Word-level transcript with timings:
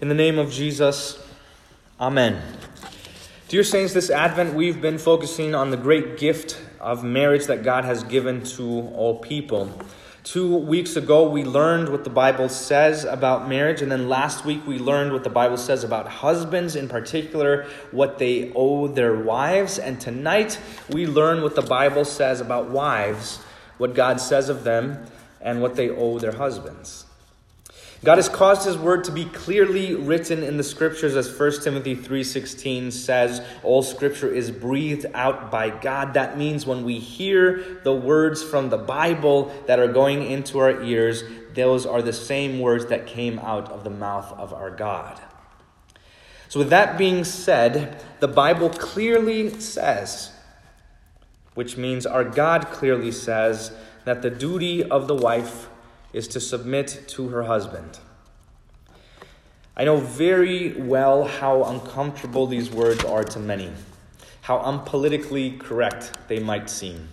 In 0.00 0.08
the 0.08 0.14
name 0.14 0.40
of 0.40 0.50
Jesus, 0.50 1.24
Amen. 2.00 2.42
Dear 3.46 3.62
Saints, 3.62 3.92
this 3.94 4.10
Advent 4.10 4.54
we've 4.54 4.82
been 4.82 4.98
focusing 4.98 5.54
on 5.54 5.70
the 5.70 5.76
great 5.76 6.18
gift 6.18 6.60
of 6.80 7.04
marriage 7.04 7.46
that 7.46 7.62
God 7.62 7.84
has 7.84 8.02
given 8.02 8.42
to 8.42 8.64
all 8.64 9.20
people. 9.20 9.70
Two 10.24 10.56
weeks 10.56 10.96
ago, 10.96 11.28
we 11.28 11.44
learned 11.44 11.90
what 11.90 12.02
the 12.02 12.10
Bible 12.10 12.48
says 12.48 13.04
about 13.04 13.48
marriage, 13.48 13.82
and 13.82 13.92
then 13.92 14.08
last 14.08 14.44
week, 14.44 14.66
we 14.66 14.80
learned 14.80 15.12
what 15.12 15.22
the 15.22 15.30
Bible 15.30 15.56
says 15.56 15.84
about 15.84 16.08
husbands, 16.08 16.74
in 16.74 16.88
particular, 16.88 17.66
what 17.92 18.18
they 18.18 18.52
owe 18.56 18.88
their 18.88 19.14
wives. 19.14 19.78
And 19.78 20.00
tonight, 20.00 20.58
we 20.90 21.06
learn 21.06 21.40
what 21.40 21.54
the 21.54 21.62
Bible 21.62 22.04
says 22.04 22.40
about 22.40 22.68
wives, 22.68 23.38
what 23.78 23.94
God 23.94 24.20
says 24.20 24.48
of 24.48 24.64
them, 24.64 25.06
and 25.40 25.62
what 25.62 25.76
they 25.76 25.88
owe 25.88 26.18
their 26.18 26.32
husbands. 26.32 27.03
God 28.04 28.18
has 28.18 28.28
caused 28.28 28.66
his 28.66 28.76
word 28.76 29.04
to 29.04 29.12
be 29.12 29.24
clearly 29.24 29.94
written 29.94 30.42
in 30.42 30.58
the 30.58 30.62
scriptures 30.62 31.16
as 31.16 31.26
1 31.26 31.62
Timothy 31.62 31.96
3:16 31.96 32.92
says, 32.92 33.40
all 33.62 33.82
scripture 33.82 34.28
is 34.28 34.50
breathed 34.50 35.06
out 35.14 35.50
by 35.50 35.70
God. 35.70 36.12
That 36.12 36.36
means 36.36 36.66
when 36.66 36.84
we 36.84 36.98
hear 36.98 37.80
the 37.82 37.94
words 37.94 38.42
from 38.42 38.68
the 38.68 38.76
Bible 38.76 39.50
that 39.66 39.78
are 39.78 39.88
going 39.88 40.22
into 40.30 40.58
our 40.58 40.82
ears, 40.82 41.24
those 41.54 41.86
are 41.86 42.02
the 42.02 42.12
same 42.12 42.60
words 42.60 42.86
that 42.86 43.06
came 43.06 43.38
out 43.38 43.70
of 43.70 43.84
the 43.84 43.90
mouth 43.90 44.30
of 44.32 44.52
our 44.52 44.70
God. 44.70 45.18
So 46.50 46.58
with 46.58 46.68
that 46.70 46.98
being 46.98 47.24
said, 47.24 48.04
the 48.20 48.28
Bible 48.28 48.68
clearly 48.68 49.58
says, 49.60 50.30
which 51.54 51.78
means 51.78 52.04
our 52.04 52.24
God 52.24 52.66
clearly 52.66 53.12
says 53.12 53.72
that 54.04 54.20
the 54.20 54.30
duty 54.30 54.84
of 54.84 55.08
the 55.08 55.14
wife 55.14 55.68
is 56.14 56.28
to 56.28 56.40
submit 56.40 57.04
to 57.08 57.28
her 57.28 57.42
husband. 57.42 57.98
I 59.76 59.84
know 59.84 59.96
very 59.98 60.72
well 60.80 61.24
how 61.24 61.64
uncomfortable 61.64 62.46
these 62.46 62.70
words 62.70 63.04
are 63.04 63.24
to 63.24 63.40
many, 63.40 63.72
how 64.42 64.60
unpolitically 64.60 65.58
correct 65.58 66.12
they 66.28 66.38
might 66.38 66.70
seem. 66.70 67.08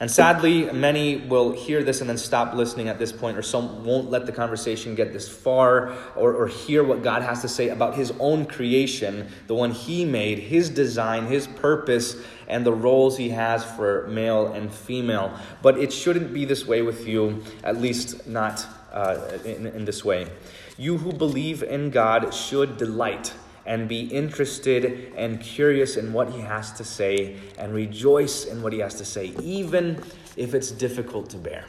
And 0.00 0.08
sadly, 0.08 0.70
many 0.70 1.16
will 1.16 1.50
hear 1.50 1.82
this 1.82 2.00
and 2.00 2.08
then 2.08 2.18
stop 2.18 2.54
listening 2.54 2.88
at 2.88 3.00
this 3.00 3.10
point, 3.10 3.36
or 3.36 3.42
some 3.42 3.84
won't 3.84 4.10
let 4.10 4.26
the 4.26 4.32
conversation 4.32 4.94
get 4.94 5.12
this 5.12 5.28
far, 5.28 5.92
or, 6.14 6.34
or 6.34 6.46
hear 6.46 6.84
what 6.84 7.02
God 7.02 7.22
has 7.22 7.42
to 7.42 7.48
say 7.48 7.70
about 7.70 7.96
His 7.96 8.12
own 8.20 8.46
creation, 8.46 9.28
the 9.48 9.54
one 9.54 9.72
He 9.72 10.04
made, 10.04 10.38
His 10.38 10.70
design, 10.70 11.26
His 11.26 11.48
purpose, 11.48 12.16
and 12.46 12.64
the 12.64 12.72
roles 12.72 13.16
He 13.16 13.30
has 13.30 13.64
for 13.64 14.06
male 14.06 14.52
and 14.52 14.72
female. 14.72 15.36
But 15.62 15.78
it 15.78 15.92
shouldn't 15.92 16.32
be 16.32 16.44
this 16.44 16.64
way 16.64 16.82
with 16.82 17.08
you, 17.08 17.42
at 17.64 17.80
least 17.80 18.28
not 18.28 18.64
uh, 18.92 19.18
in, 19.44 19.66
in 19.66 19.84
this 19.84 20.04
way. 20.04 20.28
You 20.76 20.98
who 20.98 21.12
believe 21.12 21.64
in 21.64 21.90
God 21.90 22.32
should 22.32 22.76
delight 22.76 23.32
and 23.68 23.86
be 23.86 24.00
interested 24.00 25.12
and 25.14 25.40
curious 25.42 25.98
in 25.98 26.10
what 26.14 26.30
he 26.32 26.40
has 26.40 26.72
to 26.72 26.82
say 26.82 27.36
and 27.58 27.74
rejoice 27.74 28.46
in 28.46 28.62
what 28.62 28.72
he 28.72 28.78
has 28.78 28.94
to 28.94 29.04
say, 29.04 29.26
even 29.42 30.02
if 30.36 30.54
it's 30.54 30.70
difficult 30.70 31.28
to 31.28 31.36
bear. 31.36 31.66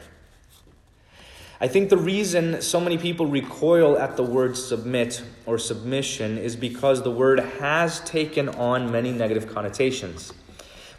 I 1.60 1.68
think 1.68 1.90
the 1.90 1.98
reason 1.98 2.62
so 2.62 2.80
many 2.80 2.96
people 2.96 3.26
recoil 3.26 3.98
at 3.98 4.16
the 4.16 4.22
word 4.22 4.56
submit 4.56 5.22
or 5.44 5.58
submission 5.58 6.38
is 6.38 6.56
because 6.56 7.02
the 7.02 7.10
word 7.10 7.38
has 7.38 8.00
taken 8.00 8.48
on 8.48 8.90
many 8.90 9.12
negative 9.12 9.46
connotations. 9.52 10.32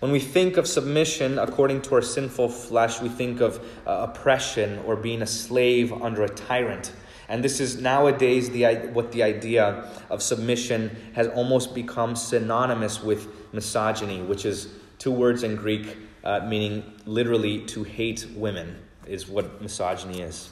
When 0.01 0.11
we 0.11 0.19
think 0.19 0.57
of 0.57 0.67
submission 0.67 1.39
according 1.39 1.81
to 1.83 1.95
our 1.95 2.03
sinful 2.03 2.49
flesh, 2.49 3.01
we 3.01 3.09
think 3.09 3.41
of 3.41 3.57
uh, 3.87 4.07
oppression 4.07 4.77
or 4.85 4.95
being 4.95 5.23
a 5.23 5.27
slave 5.27 5.91
under 5.93 6.23
a 6.23 6.29
tyrant. 6.29 6.93
And 7.31 7.41
this 7.41 7.61
is 7.61 7.79
nowadays 7.79 8.49
the, 8.49 8.65
what 8.91 9.13
the 9.13 9.23
idea 9.23 9.89
of 10.09 10.21
submission 10.21 10.93
has 11.13 11.29
almost 11.29 11.73
become 11.73 12.13
synonymous 12.13 13.01
with 13.01 13.25
misogyny, 13.53 14.21
which 14.21 14.45
is 14.45 14.67
two 14.99 15.13
words 15.13 15.43
in 15.43 15.55
Greek 15.55 15.95
uh, 16.25 16.41
meaning 16.41 16.83
literally 17.05 17.61
to 17.67 17.83
hate 17.83 18.27
women, 18.35 18.77
is 19.07 19.29
what 19.29 19.61
misogyny 19.61 20.19
is. 20.21 20.49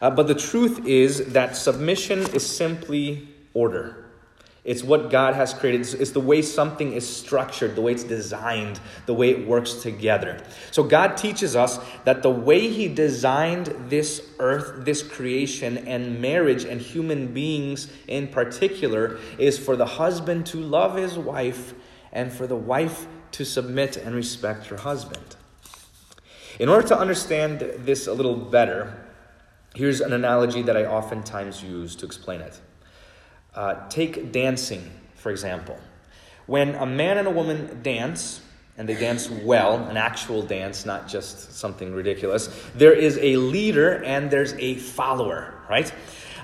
Uh, 0.00 0.08
but 0.08 0.26
the 0.26 0.34
truth 0.34 0.86
is 0.86 1.26
that 1.34 1.54
submission 1.54 2.20
is 2.34 2.44
simply 2.44 3.28
order. 3.52 4.06
It's 4.68 4.84
what 4.84 5.08
God 5.08 5.34
has 5.34 5.54
created. 5.54 5.80
It's, 5.94 6.10
the 6.10 6.20
way 6.20 6.42
something 6.42 6.92
is 6.92 7.08
structured, 7.08 7.74
the 7.74 7.80
way 7.80 7.92
it's 7.92 8.04
designed, 8.04 8.78
the 9.06 9.14
way 9.14 9.30
it 9.30 9.48
works 9.48 9.72
together. 9.72 10.42
So 10.72 10.82
God 10.82 11.16
teaches 11.16 11.56
us 11.56 11.80
that 12.04 12.22
the 12.22 12.30
way 12.30 12.68
He 12.68 12.86
designed 12.86 13.74
this 13.88 14.28
earth, 14.38 14.84
this 14.84 15.02
creation, 15.02 15.78
and 15.88 16.20
marriage 16.20 16.64
and 16.64 16.82
human 16.82 17.32
beings 17.32 17.88
in 18.08 18.28
particular 18.28 19.18
is 19.38 19.58
for 19.58 19.74
the 19.74 19.86
husband 19.86 20.44
to 20.48 20.58
love 20.58 20.96
his 20.96 21.16
wife 21.16 21.72
and 22.12 22.30
for 22.30 22.46
the 22.46 22.54
wife 22.54 23.06
to 23.32 23.46
submit 23.46 23.96
and 23.96 24.14
respect 24.14 24.66
her 24.66 24.76
husband. 24.76 25.36
In 26.58 26.68
order 26.68 26.86
to 26.88 26.98
understand 26.98 27.60
this 27.60 28.06
a 28.06 28.12
little 28.12 28.36
better, 28.36 29.02
here's 29.74 30.02
an 30.02 30.12
analogy 30.12 30.60
that 30.60 30.76
I 30.76 30.84
oftentimes 30.84 31.62
use 31.62 31.96
to 31.96 32.04
explain 32.04 32.42
it. 32.42 32.60
Uh, 33.58 33.88
take 33.88 34.30
dancing, 34.30 34.88
for 35.16 35.32
example. 35.32 35.76
When 36.46 36.76
a 36.76 36.86
man 36.86 37.18
and 37.18 37.26
a 37.26 37.30
woman 37.32 37.80
dance, 37.82 38.40
and 38.76 38.88
they 38.88 38.94
dance 38.94 39.28
well, 39.28 39.78
an 39.88 39.96
actual 39.96 40.42
dance, 40.42 40.86
not 40.86 41.08
just 41.08 41.54
something 41.54 41.92
ridiculous, 41.92 42.46
there 42.76 42.92
is 42.92 43.18
a 43.20 43.34
leader 43.36 44.00
and 44.04 44.30
there's 44.30 44.52
a 44.60 44.76
follower, 44.76 45.54
right? 45.68 45.92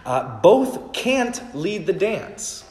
Uh, 0.05 0.41
both 0.41 0.93
can't 0.93 1.41
lead 1.55 1.87
the 1.87 1.93
dance. 1.93 2.65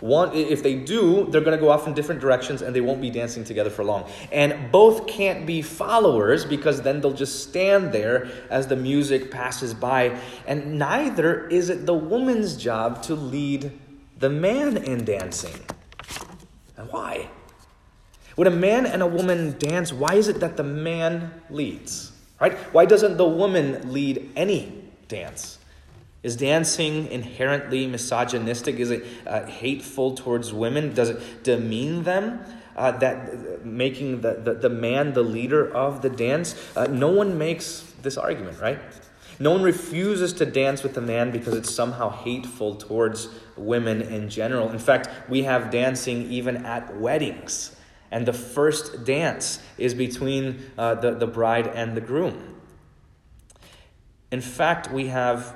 One, 0.00 0.34
if 0.34 0.62
they 0.62 0.76
do, 0.76 1.28
they're 1.30 1.42
going 1.42 1.56
to 1.56 1.62
go 1.62 1.70
off 1.70 1.86
in 1.86 1.92
different 1.92 2.22
directions 2.22 2.62
and 2.62 2.74
they 2.74 2.80
won't 2.80 3.02
be 3.02 3.10
dancing 3.10 3.44
together 3.44 3.68
for 3.68 3.84
long. 3.84 4.10
And 4.32 4.72
both 4.72 5.06
can't 5.06 5.44
be 5.46 5.60
followers 5.60 6.46
because 6.46 6.80
then 6.80 7.02
they'll 7.02 7.12
just 7.12 7.48
stand 7.48 7.92
there 7.92 8.28
as 8.48 8.68
the 8.68 8.74
music 8.74 9.30
passes 9.30 9.74
by. 9.74 10.18
And 10.46 10.78
neither 10.78 11.46
is 11.46 11.68
it 11.68 11.84
the 11.84 11.94
woman's 11.94 12.56
job 12.56 13.02
to 13.04 13.14
lead 13.14 13.70
the 14.22 14.30
man 14.30 14.76
in 14.76 15.04
dancing. 15.04 15.58
And 16.76 16.88
why? 16.92 17.28
When 18.36 18.46
a 18.46 18.52
man 18.52 18.86
and 18.86 19.02
a 19.02 19.06
woman 19.06 19.58
dance, 19.58 19.92
why 19.92 20.14
is 20.14 20.28
it 20.28 20.38
that 20.38 20.56
the 20.56 20.62
man 20.62 21.42
leads? 21.50 22.12
Right? 22.40 22.56
Why 22.72 22.84
doesn't 22.84 23.16
the 23.16 23.26
woman 23.26 23.92
lead 23.92 24.30
any 24.36 24.90
dance? 25.08 25.58
Is 26.22 26.36
dancing 26.36 27.08
inherently 27.08 27.88
misogynistic? 27.88 28.76
Is 28.76 28.92
it 28.92 29.04
uh, 29.26 29.44
hateful 29.46 30.14
towards 30.14 30.52
women? 30.52 30.94
Does 30.94 31.10
it 31.10 31.42
demean 31.42 32.04
them? 32.04 32.44
Uh, 32.76 32.92
that 32.92 33.28
uh, 33.28 33.34
making 33.64 34.20
the, 34.20 34.34
the, 34.34 34.54
the, 34.54 34.70
man 34.70 35.14
the 35.14 35.22
leader 35.22 35.68
of 35.74 36.00
the 36.00 36.08
dance? 36.08 36.54
Uh, 36.76 36.86
no 36.86 37.08
one 37.08 37.36
makes 37.36 37.92
this 38.02 38.16
argument, 38.16 38.60
right? 38.60 38.78
No 39.38 39.50
one 39.50 39.62
refuses 39.62 40.32
to 40.34 40.46
dance 40.46 40.82
with 40.82 40.96
a 40.96 41.00
man 41.00 41.30
because 41.30 41.54
it's 41.54 41.74
somehow 41.74 42.10
hateful 42.10 42.74
towards 42.74 43.28
women 43.56 44.02
in 44.02 44.28
general. 44.28 44.70
In 44.70 44.78
fact, 44.78 45.08
we 45.28 45.42
have 45.42 45.70
dancing 45.70 46.30
even 46.30 46.64
at 46.64 46.96
weddings. 46.96 47.76
And 48.10 48.26
the 48.26 48.32
first 48.32 49.04
dance 49.04 49.60
is 49.78 49.94
between 49.94 50.62
uh, 50.76 50.96
the, 50.96 51.12
the 51.14 51.26
bride 51.26 51.66
and 51.68 51.96
the 51.96 52.00
groom. 52.00 52.56
In 54.30 54.40
fact, 54.40 54.90
we 54.90 55.06
have, 55.08 55.54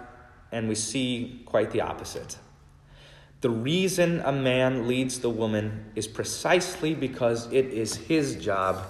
and 0.51 0.69
we 0.69 0.75
see 0.75 1.43
quite 1.45 1.71
the 1.71 1.83
opposite. 1.83 2.39
The 3.43 3.51
reason 3.51 4.21
a 4.21 4.33
man 4.33 4.89
leads 4.89 5.21
the 5.21 5.31
woman 5.31 5.93
is 5.95 6.09
precisely 6.09 6.95
because 6.95 7.53
it 7.53 7.67
is 7.67 7.97
his 7.97 8.37
job 8.37 8.87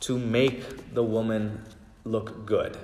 to 0.00 0.18
make 0.18 0.94
the 0.94 1.02
woman 1.02 1.64
look 2.04 2.46
good. 2.46 2.78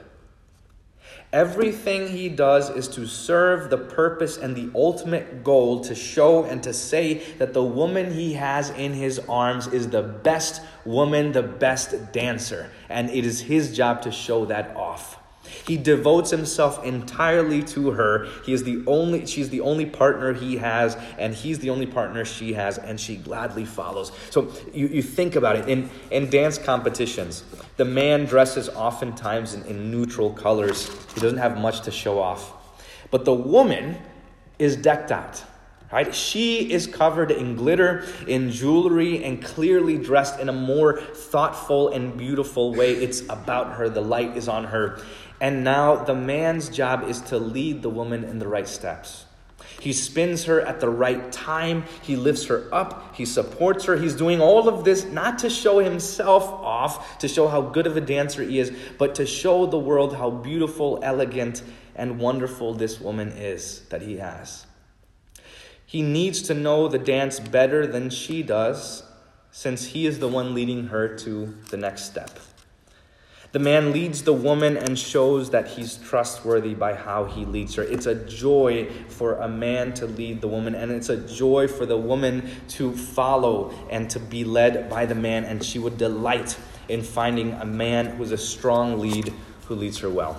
Everything 1.33 2.09
he 2.09 2.29
does 2.29 2.71
is 2.71 2.89
to 2.89 3.07
serve 3.07 3.69
the 3.69 3.79
purpose 3.79 4.37
and 4.37 4.57
the 4.57 4.71
ultimate 4.75 5.45
goal 5.45 5.81
to 5.83 5.95
show 5.95 6.45
and 6.45 6.63
to 6.63 6.73
say 6.73 7.23
that 7.39 7.53
the 7.53 7.63
woman 7.63 8.13
he 8.13 8.35
has 8.35 8.71
in 8.71 8.93
his 8.93 9.19
arms 9.29 9.67
is 9.67 9.91
the 9.91 10.03
best 10.03 10.63
woman, 10.85 11.33
the 11.33 11.43
best 11.43 12.13
dancer. 12.13 12.71
And 12.89 13.11
it 13.11 13.27
is 13.27 13.41
his 13.41 13.77
job 13.77 14.03
to 14.03 14.13
show 14.13 14.47
that 14.47 14.75
off. 14.77 15.19
He 15.67 15.77
devotes 15.77 16.31
himself 16.31 16.85
entirely 16.85 17.63
to 17.65 17.91
her. 17.91 18.27
He 18.45 18.53
is 18.53 18.63
the 18.63 18.85
only 18.87 19.27
she's 19.27 19.51
the 19.51 19.61
only 19.61 19.87
partner 19.87 20.33
he 20.33 20.57
has, 20.59 20.97
and 21.19 21.35
he's 21.35 21.59
the 21.59 21.71
only 21.71 21.87
partner 21.87 22.25
she 22.25 22.53
has, 22.53 22.79
and 22.79 23.01
she 23.01 23.17
gladly 23.17 23.65
follows. 23.65 24.13
So 24.31 24.53
you, 24.73 24.87
you 24.87 25.03
think 25.03 25.35
about 25.35 25.57
it. 25.57 25.69
In 25.69 25.91
in 26.11 26.31
dance 26.31 26.59
competitions, 26.59 27.45
the 27.77 27.85
man 27.85 28.27
dresses 28.27 28.69
oftentimes 28.69 29.55
in, 29.55 29.65
in 29.65 29.91
neutral 29.91 30.31
colors. 30.31 30.89
He 31.15 31.21
doesn't 31.21 31.39
have 31.39 31.59
much 31.59 31.81
to 31.83 31.91
show 31.91 32.21
off. 32.21 32.53
But 33.11 33.25
the 33.25 33.35
woman 33.35 33.97
is 34.59 34.77
decked 34.77 35.11
out. 35.11 35.43
Right? 35.93 36.13
She 36.13 36.73
is 36.73 36.89
covered 36.89 37.31
in 37.31 37.55
glitter, 37.55 38.05
in 38.27 38.51
jewelry, 38.51 39.25
and 39.25 39.43
clearly 39.43 39.99
dressed 39.99 40.41
in 40.41 40.49
a 40.49 40.53
more 40.53 41.01
thoughtful 41.01 41.91
and 41.91 42.17
beautiful 42.17 42.75
way. 42.75 42.93
It's 42.93 43.21
about 43.29 43.75
her. 43.75 43.89
The 43.89 44.01
light 44.01 44.37
is 44.37 44.49
on 44.49 44.65
her. 44.65 45.01
And 45.41 45.63
now 45.63 45.97
the 45.97 46.15
man's 46.15 46.71
job 46.71 47.05
is 47.09 47.21
to 47.23 47.39
lead 47.39 47.83
the 47.83 47.91
woman 47.91 48.25
in 48.25 48.39
the 48.39 48.49
right 48.49 48.67
steps, 48.67 49.27
He 49.81 49.93
spins 49.93 50.45
her 50.45 50.61
at 50.61 50.81
the 50.81 50.89
right 50.89 51.31
time. 51.31 51.85
He 52.03 52.17
lifts 52.17 52.47
her 52.47 52.69
up. 52.73 53.15
He 53.15 53.25
supports 53.25 53.85
her. 53.85 53.97
He's 53.97 54.15
doing 54.15 54.41
all 54.41 54.69
of 54.69 54.85
this 54.85 55.05
not 55.05 55.39
to 55.41 55.51
show 55.51 55.79
himself 55.79 56.45
off, 56.45 57.19
to 57.19 57.29
show 57.29 57.47
how 57.47 57.61
good 57.61 57.87
of 57.87 57.97
a 57.97 58.01
dancer 58.01 58.43
he 58.43 58.59
is, 58.59 58.73
but 58.99 59.15
to 59.17 59.27
show 59.27 59.67
the 59.67 59.79
world 59.79 60.17
how 60.17 60.31
beautiful, 60.31 60.99
elegant, 61.03 61.63
and 61.95 62.19
wonderful 62.19 62.75
this 62.75 63.01
woman 63.01 63.29
is 63.29 63.83
that 63.91 64.03
he 64.03 64.17
has. 64.17 64.67
He 65.87 66.03
needs 66.03 66.43
to 66.43 66.55
know 66.55 66.89
the 66.89 66.99
dance 66.99 67.39
better 67.39 67.87
than 67.87 68.11
she 68.11 68.43
does, 68.43 69.05
since 69.53 69.87
he 69.87 70.05
is 70.05 70.19
the 70.19 70.29
one 70.29 70.53
leading 70.53 70.89
her 70.89 71.17
to 71.19 71.57
the 71.71 71.77
next 71.77 72.05
step. 72.05 72.39
The 73.53 73.61
man 73.61 73.93
leads 73.93 74.25
the 74.25 74.33
woman 74.33 74.77
and 74.77 74.99
shows 74.99 75.51
that 75.51 75.69
he's 75.69 75.97
trustworthy 75.97 76.75
by 76.75 76.95
how 76.95 77.25
he 77.25 77.45
leads 77.47 77.77
her. 77.77 77.85
It's 77.85 78.05
a 78.05 78.15
joy 78.15 78.91
for 79.09 79.37
a 79.37 79.49
man 79.49 79.95
to 79.95 80.07
lead 80.07 80.41
the 80.41 80.49
woman, 80.49 80.75
and 80.75 80.91
it's 80.91 81.09
a 81.09 81.17
joy 81.17 81.69
for 81.69 81.87
the 81.87 81.97
woman 81.97 82.51
to 82.71 82.93
follow 82.93 83.73
and 83.89 84.11
to 84.11 84.19
be 84.19 84.45
led 84.45 84.91
by 84.91 85.07
the 85.07 85.15
man, 85.15 85.45
and 85.45 85.65
she 85.65 85.79
would 85.79 85.97
delight 85.97 86.59
in 86.89 87.03
finding 87.03 87.53
a 87.53 87.65
man 87.65 88.07
who's 88.17 88.33
a 88.33 88.37
strong 88.37 88.99
lead 88.99 89.33
who 89.67 89.75
leads 89.77 89.99
her 90.01 90.11
well. 90.11 90.37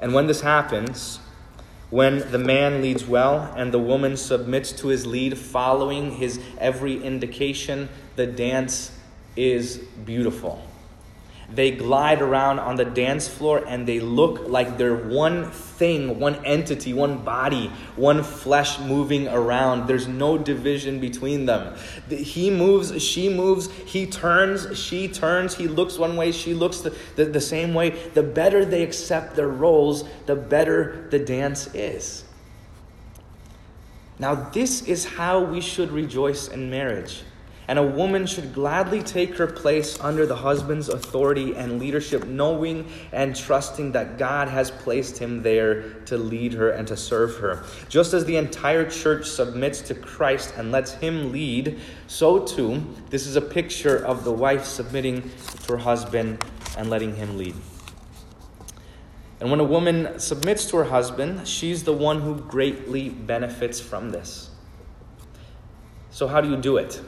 And 0.00 0.12
when 0.12 0.26
this 0.26 0.42
happens, 0.42 1.18
when 1.94 2.28
the 2.32 2.38
man 2.38 2.82
leads 2.82 3.06
well 3.06 3.54
and 3.56 3.72
the 3.72 3.78
woman 3.78 4.16
submits 4.16 4.72
to 4.72 4.88
his 4.88 5.06
lead, 5.06 5.38
following 5.38 6.10
his 6.10 6.40
every 6.58 7.00
indication, 7.00 7.88
the 8.16 8.26
dance 8.26 8.90
is 9.36 9.76
beautiful. 10.04 10.60
They 11.52 11.70
glide 11.70 12.22
around 12.22 12.58
on 12.58 12.76
the 12.76 12.84
dance 12.84 13.28
floor 13.28 13.64
and 13.66 13.86
they 13.86 14.00
look 14.00 14.48
like 14.48 14.78
they're 14.78 14.96
one 14.96 15.50
thing, 15.50 16.18
one 16.18 16.44
entity, 16.44 16.94
one 16.94 17.24
body, 17.24 17.68
one 17.96 18.22
flesh 18.22 18.78
moving 18.80 19.28
around. 19.28 19.86
There's 19.86 20.08
no 20.08 20.38
division 20.38 21.00
between 21.00 21.46
them. 21.46 21.76
He 22.08 22.50
moves, 22.50 23.02
she 23.02 23.28
moves, 23.28 23.70
he 23.86 24.06
turns, 24.06 24.78
she 24.78 25.08
turns, 25.08 25.54
he 25.54 25.68
looks 25.68 25.98
one 25.98 26.16
way, 26.16 26.32
she 26.32 26.54
looks 26.54 26.80
the, 26.80 26.96
the, 27.16 27.26
the 27.26 27.40
same 27.40 27.74
way. 27.74 27.90
The 27.90 28.22
better 28.22 28.64
they 28.64 28.82
accept 28.82 29.36
their 29.36 29.48
roles, 29.48 30.04
the 30.26 30.36
better 30.36 31.06
the 31.10 31.18
dance 31.18 31.72
is. 31.74 32.24
Now, 34.18 34.34
this 34.34 34.82
is 34.82 35.04
how 35.04 35.40
we 35.40 35.60
should 35.60 35.90
rejoice 35.90 36.48
in 36.48 36.70
marriage 36.70 37.22
and 37.68 37.78
a 37.78 37.82
woman 37.82 38.26
should 38.26 38.52
gladly 38.52 39.02
take 39.02 39.36
her 39.36 39.46
place 39.46 39.98
under 40.00 40.26
the 40.26 40.36
husband's 40.36 40.88
authority 40.88 41.54
and 41.54 41.78
leadership, 41.78 42.26
knowing 42.26 42.86
and 43.12 43.34
trusting 43.34 43.92
that 43.92 44.18
God 44.18 44.48
has 44.48 44.70
placed 44.70 45.18
him 45.18 45.42
there 45.42 45.94
to 46.06 46.18
lead 46.18 46.52
her 46.54 46.70
and 46.70 46.86
to 46.88 46.96
serve 46.96 47.36
her. 47.36 47.64
Just 47.88 48.12
as 48.12 48.24
the 48.24 48.36
entire 48.36 48.88
church 48.88 49.26
submits 49.26 49.80
to 49.82 49.94
Christ 49.94 50.54
and 50.56 50.70
lets 50.72 50.92
him 50.92 51.32
lead, 51.32 51.80
so 52.06 52.44
too, 52.44 52.84
this 53.10 53.26
is 53.26 53.36
a 53.36 53.40
picture 53.42 53.96
of 53.96 54.24
the 54.24 54.32
wife 54.32 54.64
submitting 54.64 55.30
to 55.62 55.72
her 55.72 55.78
husband 55.78 56.44
and 56.76 56.90
letting 56.90 57.16
him 57.16 57.38
lead. 57.38 57.54
And 59.40 59.50
when 59.50 59.60
a 59.60 59.64
woman 59.64 60.18
submits 60.18 60.66
to 60.66 60.78
her 60.78 60.84
husband, 60.84 61.46
she's 61.46 61.84
the 61.84 61.92
one 61.92 62.20
who 62.20 62.36
greatly 62.36 63.08
benefits 63.08 63.80
from 63.80 64.10
this. 64.10 64.50
So, 66.10 66.28
how 66.28 66.40
do 66.40 66.48
you 66.48 66.56
do 66.56 66.76
it? 66.76 67.00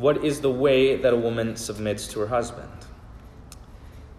What 0.00 0.24
is 0.24 0.40
the 0.40 0.50
way 0.50 0.96
that 0.96 1.12
a 1.12 1.16
woman 1.16 1.56
submits 1.56 2.06
to 2.08 2.20
her 2.20 2.26
husband? 2.26 2.72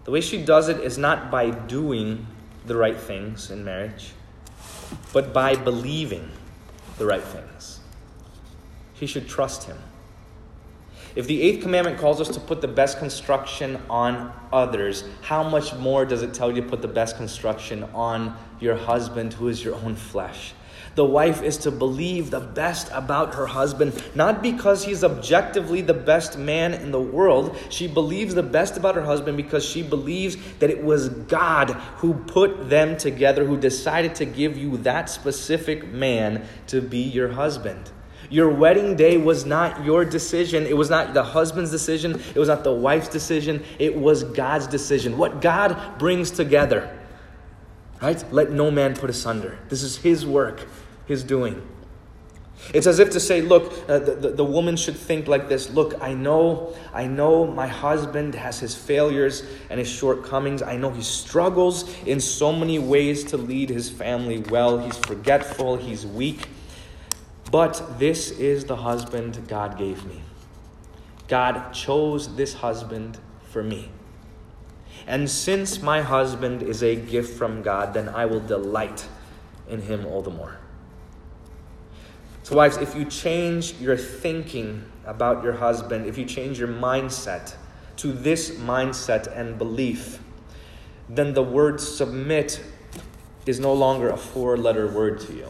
The 0.04 0.12
way 0.12 0.20
she 0.20 0.40
does 0.40 0.68
it 0.68 0.78
is 0.78 0.96
not 0.96 1.28
by 1.28 1.50
doing 1.50 2.24
the 2.66 2.76
right 2.76 2.96
things 2.96 3.50
in 3.50 3.64
marriage, 3.64 4.12
but 5.12 5.32
by 5.32 5.56
believing 5.56 6.30
the 6.98 7.06
right 7.06 7.22
things. 7.22 7.80
She 8.94 9.06
should 9.06 9.28
trust 9.28 9.64
him. 9.64 9.76
If 11.16 11.26
the 11.26 11.42
eighth 11.42 11.62
commandment 11.62 11.98
calls 11.98 12.20
us 12.20 12.28
to 12.28 12.40
put 12.40 12.60
the 12.60 12.68
best 12.68 13.00
construction 13.00 13.82
on 13.90 14.32
others, 14.52 15.02
how 15.22 15.42
much 15.42 15.74
more 15.74 16.04
does 16.04 16.22
it 16.22 16.32
tell 16.32 16.54
you 16.54 16.62
to 16.62 16.68
put 16.68 16.80
the 16.80 16.88
best 16.88 17.16
construction 17.16 17.82
on 17.92 18.36
your 18.60 18.76
husband 18.76 19.34
who 19.34 19.48
is 19.48 19.64
your 19.64 19.74
own 19.74 19.96
flesh? 19.96 20.54
The 20.94 21.04
wife 21.04 21.42
is 21.42 21.56
to 21.58 21.70
believe 21.70 22.30
the 22.30 22.40
best 22.40 22.90
about 22.92 23.34
her 23.34 23.46
husband, 23.46 24.00
not 24.14 24.42
because 24.42 24.84
he's 24.84 25.02
objectively 25.02 25.80
the 25.80 25.94
best 25.94 26.36
man 26.36 26.74
in 26.74 26.90
the 26.90 27.00
world. 27.00 27.56
She 27.70 27.86
believes 27.86 28.34
the 28.34 28.42
best 28.42 28.76
about 28.76 28.94
her 28.94 29.04
husband 29.04 29.36
because 29.36 29.64
she 29.64 29.82
believes 29.82 30.36
that 30.58 30.70
it 30.70 30.84
was 30.84 31.08
God 31.08 31.70
who 31.96 32.14
put 32.14 32.68
them 32.68 32.96
together, 32.96 33.44
who 33.44 33.56
decided 33.56 34.14
to 34.16 34.26
give 34.26 34.58
you 34.58 34.76
that 34.78 35.08
specific 35.08 35.88
man 35.88 36.46
to 36.66 36.82
be 36.82 36.98
your 36.98 37.28
husband. 37.28 37.90
Your 38.28 38.48
wedding 38.48 38.96
day 38.96 39.18
was 39.18 39.44
not 39.44 39.84
your 39.84 40.04
decision. 40.04 40.64
It 40.66 40.76
was 40.76 40.88
not 40.88 41.12
the 41.12 41.22
husband's 41.22 41.70
decision. 41.70 42.20
It 42.34 42.38
was 42.38 42.48
not 42.48 42.64
the 42.64 42.72
wife's 42.72 43.08
decision. 43.08 43.62
It 43.78 43.94
was 43.94 44.24
God's 44.24 44.66
decision. 44.66 45.18
What 45.18 45.42
God 45.42 45.98
brings 45.98 46.30
together, 46.30 46.98
right? 48.02 48.32
Let 48.32 48.50
no 48.50 48.70
man 48.70 48.94
put 48.94 49.08
asunder. 49.08 49.58
This 49.68 49.82
is 49.82 49.96
His 49.98 50.26
work 50.26 50.66
his 51.06 51.22
doing. 51.22 51.62
It's 52.72 52.86
as 52.86 53.00
if 53.00 53.10
to 53.10 53.20
say, 53.20 53.42
look, 53.42 53.72
uh, 53.88 53.98
the, 53.98 54.14
the, 54.14 54.28
the, 54.30 54.44
woman 54.44 54.76
should 54.76 54.96
think 54.96 55.26
like 55.26 55.48
this 55.48 55.70
Look, 55.70 56.00
I 56.00 56.14
know, 56.14 56.76
I 56.94 57.08
know 57.08 57.44
my 57.44 57.66
husband 57.66 58.36
has 58.36 58.60
his 58.60 58.74
failures 58.74 59.42
and 59.68 59.80
his 59.80 59.88
shortcomings. 59.88 60.62
I 60.62 60.76
know 60.76 60.90
he 60.90 61.02
struggles 61.02 61.92
in 62.06 62.20
so 62.20 62.52
many 62.52 62.78
ways 62.78 63.24
to 63.24 63.36
lead 63.36 63.68
his 63.68 63.90
family 63.90 64.38
well. 64.38 64.78
He's 64.78 64.96
forgetful, 64.96 65.76
he's 65.76 66.06
weak. 66.06 66.48
But 67.50 67.98
this 67.98 68.30
is 68.30 68.64
the 68.64 68.76
husband 68.76 69.48
God 69.48 69.76
gave 69.76 70.04
me. 70.06 70.22
God 71.26 71.72
chose 71.72 72.36
this 72.36 72.54
husband 72.54 73.18
for 73.50 73.62
me. 73.62 73.90
And 75.06 75.28
since 75.28 75.82
my 75.82 76.02
husband 76.02 76.62
is 76.62 76.82
a 76.82 76.96
gift 76.96 77.36
from 77.36 77.62
God, 77.62 77.94
then 77.94 78.08
I 78.08 78.26
will 78.26 78.40
delight 78.40 79.06
in 79.68 79.82
him 79.82 80.06
all 80.06 80.22
the 80.22 80.30
more. 80.30 80.58
So, 82.44 82.56
wives, 82.56 82.76
if 82.76 82.94
you 82.94 83.04
change 83.04 83.74
your 83.80 83.96
thinking 83.96 84.84
about 85.06 85.42
your 85.44 85.54
husband, 85.54 86.06
if 86.06 86.18
you 86.18 86.24
change 86.24 86.58
your 86.58 86.68
mindset 86.68 87.54
to 87.96 88.12
this 88.12 88.50
mindset 88.52 89.36
and 89.36 89.58
belief, 89.58 90.20
then 91.08 91.34
the 91.34 91.42
word 91.42 91.80
submit 91.80 92.62
is 93.46 93.60
no 93.60 93.72
longer 93.72 94.08
a 94.08 94.16
four 94.16 94.56
letter 94.56 94.86
word 94.86 95.20
to 95.20 95.32
you. 95.34 95.48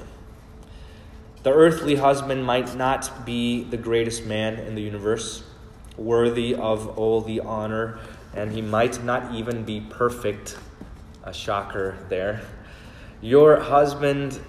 The 1.42 1.52
earthly 1.52 1.96
husband 1.96 2.44
might 2.44 2.76
not 2.76 3.26
be 3.26 3.64
the 3.64 3.76
greatest 3.76 4.24
man 4.24 4.54
in 4.54 4.74
the 4.74 4.82
universe, 4.82 5.42
worthy 5.96 6.54
of 6.54 6.98
all 6.98 7.20
the 7.20 7.40
honor, 7.40 7.98
and 8.34 8.52
he 8.52 8.62
might 8.62 9.02
not 9.04 9.34
even 9.34 9.64
be 9.64 9.80
perfect. 9.80 10.58
A 11.24 11.32
shocker 11.32 11.96
there. 12.08 12.42
Your 13.20 13.60
husband 13.60 14.40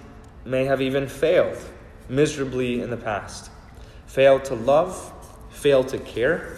may 0.44 0.64
have 0.64 0.82
even 0.82 1.06
failed 1.06 1.56
miserably 2.08 2.80
in 2.80 2.90
the 2.90 2.96
past, 2.96 3.50
failed 4.06 4.44
to 4.46 4.54
love, 4.54 5.12
failed 5.50 5.88
to 5.88 5.98
care, 5.98 6.56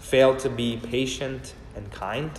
failed 0.00 0.40
to 0.40 0.50
be 0.50 0.76
patient 0.76 1.54
and 1.76 1.90
kind. 1.92 2.30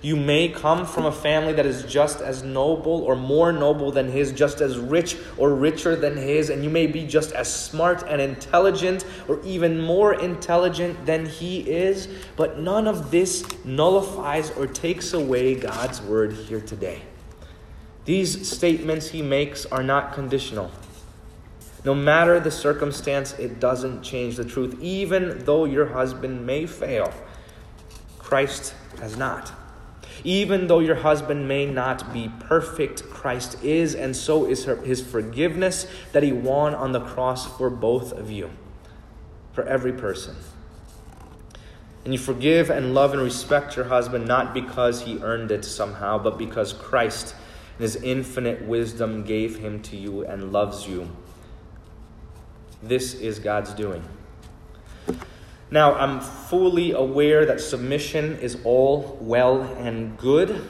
You 0.00 0.14
may 0.14 0.48
come 0.48 0.86
from 0.86 1.06
a 1.06 1.12
family 1.12 1.52
that 1.54 1.66
is 1.66 1.82
just 1.82 2.20
as 2.20 2.42
noble 2.42 3.02
or 3.02 3.16
more 3.16 3.52
noble 3.52 3.90
than 3.90 4.10
his, 4.10 4.32
just 4.32 4.60
as 4.60 4.78
rich 4.78 5.16
or 5.36 5.54
richer 5.54 5.96
than 5.96 6.16
his, 6.16 6.50
and 6.50 6.62
you 6.62 6.70
may 6.70 6.86
be 6.86 7.06
just 7.06 7.32
as 7.32 7.52
smart 7.52 8.04
and 8.06 8.20
intelligent 8.20 9.04
or 9.26 9.40
even 9.42 9.80
more 9.80 10.14
intelligent 10.14 11.04
than 11.04 11.26
he 11.26 11.60
is, 11.60 12.08
but 12.36 12.60
none 12.60 12.86
of 12.86 13.10
this 13.10 13.44
nullifies 13.64 14.50
or 14.52 14.66
takes 14.66 15.12
away 15.12 15.54
God's 15.54 16.00
word 16.00 16.32
here 16.32 16.60
today. 16.60 17.02
These 18.04 18.48
statements 18.48 19.08
he 19.08 19.20
makes 19.20 19.66
are 19.66 19.82
not 19.82 20.12
conditional. 20.12 20.70
No 21.84 21.94
matter 21.94 22.38
the 22.40 22.50
circumstance, 22.50 23.32
it 23.34 23.60
doesn't 23.60 24.02
change 24.02 24.36
the 24.36 24.44
truth. 24.44 24.78
Even 24.80 25.44
though 25.44 25.64
your 25.64 25.86
husband 25.86 26.46
may 26.46 26.66
fail, 26.66 27.12
Christ 28.18 28.74
has 29.00 29.16
not. 29.16 29.52
Even 30.24 30.66
though 30.66 30.78
your 30.78 30.96
husband 30.96 31.46
may 31.46 31.66
not 31.66 32.12
be 32.12 32.30
perfect, 32.40 33.08
Christ 33.10 33.62
is, 33.62 33.94
and 33.94 34.16
so 34.16 34.46
is 34.46 34.64
her, 34.64 34.76
his 34.76 35.00
forgiveness 35.00 35.86
that 36.12 36.22
he 36.22 36.32
won 36.32 36.74
on 36.74 36.92
the 36.92 37.00
cross 37.00 37.46
for 37.56 37.70
both 37.70 38.12
of 38.12 38.30
you, 38.30 38.50
for 39.52 39.64
every 39.64 39.92
person. 39.92 40.36
And 42.04 42.12
you 42.12 42.18
forgive 42.18 42.70
and 42.70 42.94
love 42.94 43.12
and 43.12 43.22
respect 43.22 43.76
your 43.76 43.86
husband 43.86 44.26
not 44.26 44.54
because 44.54 45.02
he 45.02 45.18
earned 45.22 45.50
it 45.50 45.64
somehow, 45.64 46.18
but 46.18 46.38
because 46.38 46.72
Christ, 46.72 47.34
in 47.78 47.82
his 47.82 47.96
infinite 47.96 48.62
wisdom, 48.62 49.24
gave 49.24 49.58
him 49.58 49.82
to 49.82 49.96
you 49.96 50.24
and 50.24 50.52
loves 50.52 50.88
you 50.88 51.08
this 52.82 53.14
is 53.14 53.38
God's 53.38 53.72
doing. 53.74 54.02
Now, 55.70 55.94
I'm 55.94 56.20
fully 56.20 56.92
aware 56.92 57.44
that 57.44 57.60
submission 57.60 58.38
is 58.38 58.56
all 58.64 59.18
well 59.20 59.62
and 59.62 60.16
good 60.16 60.64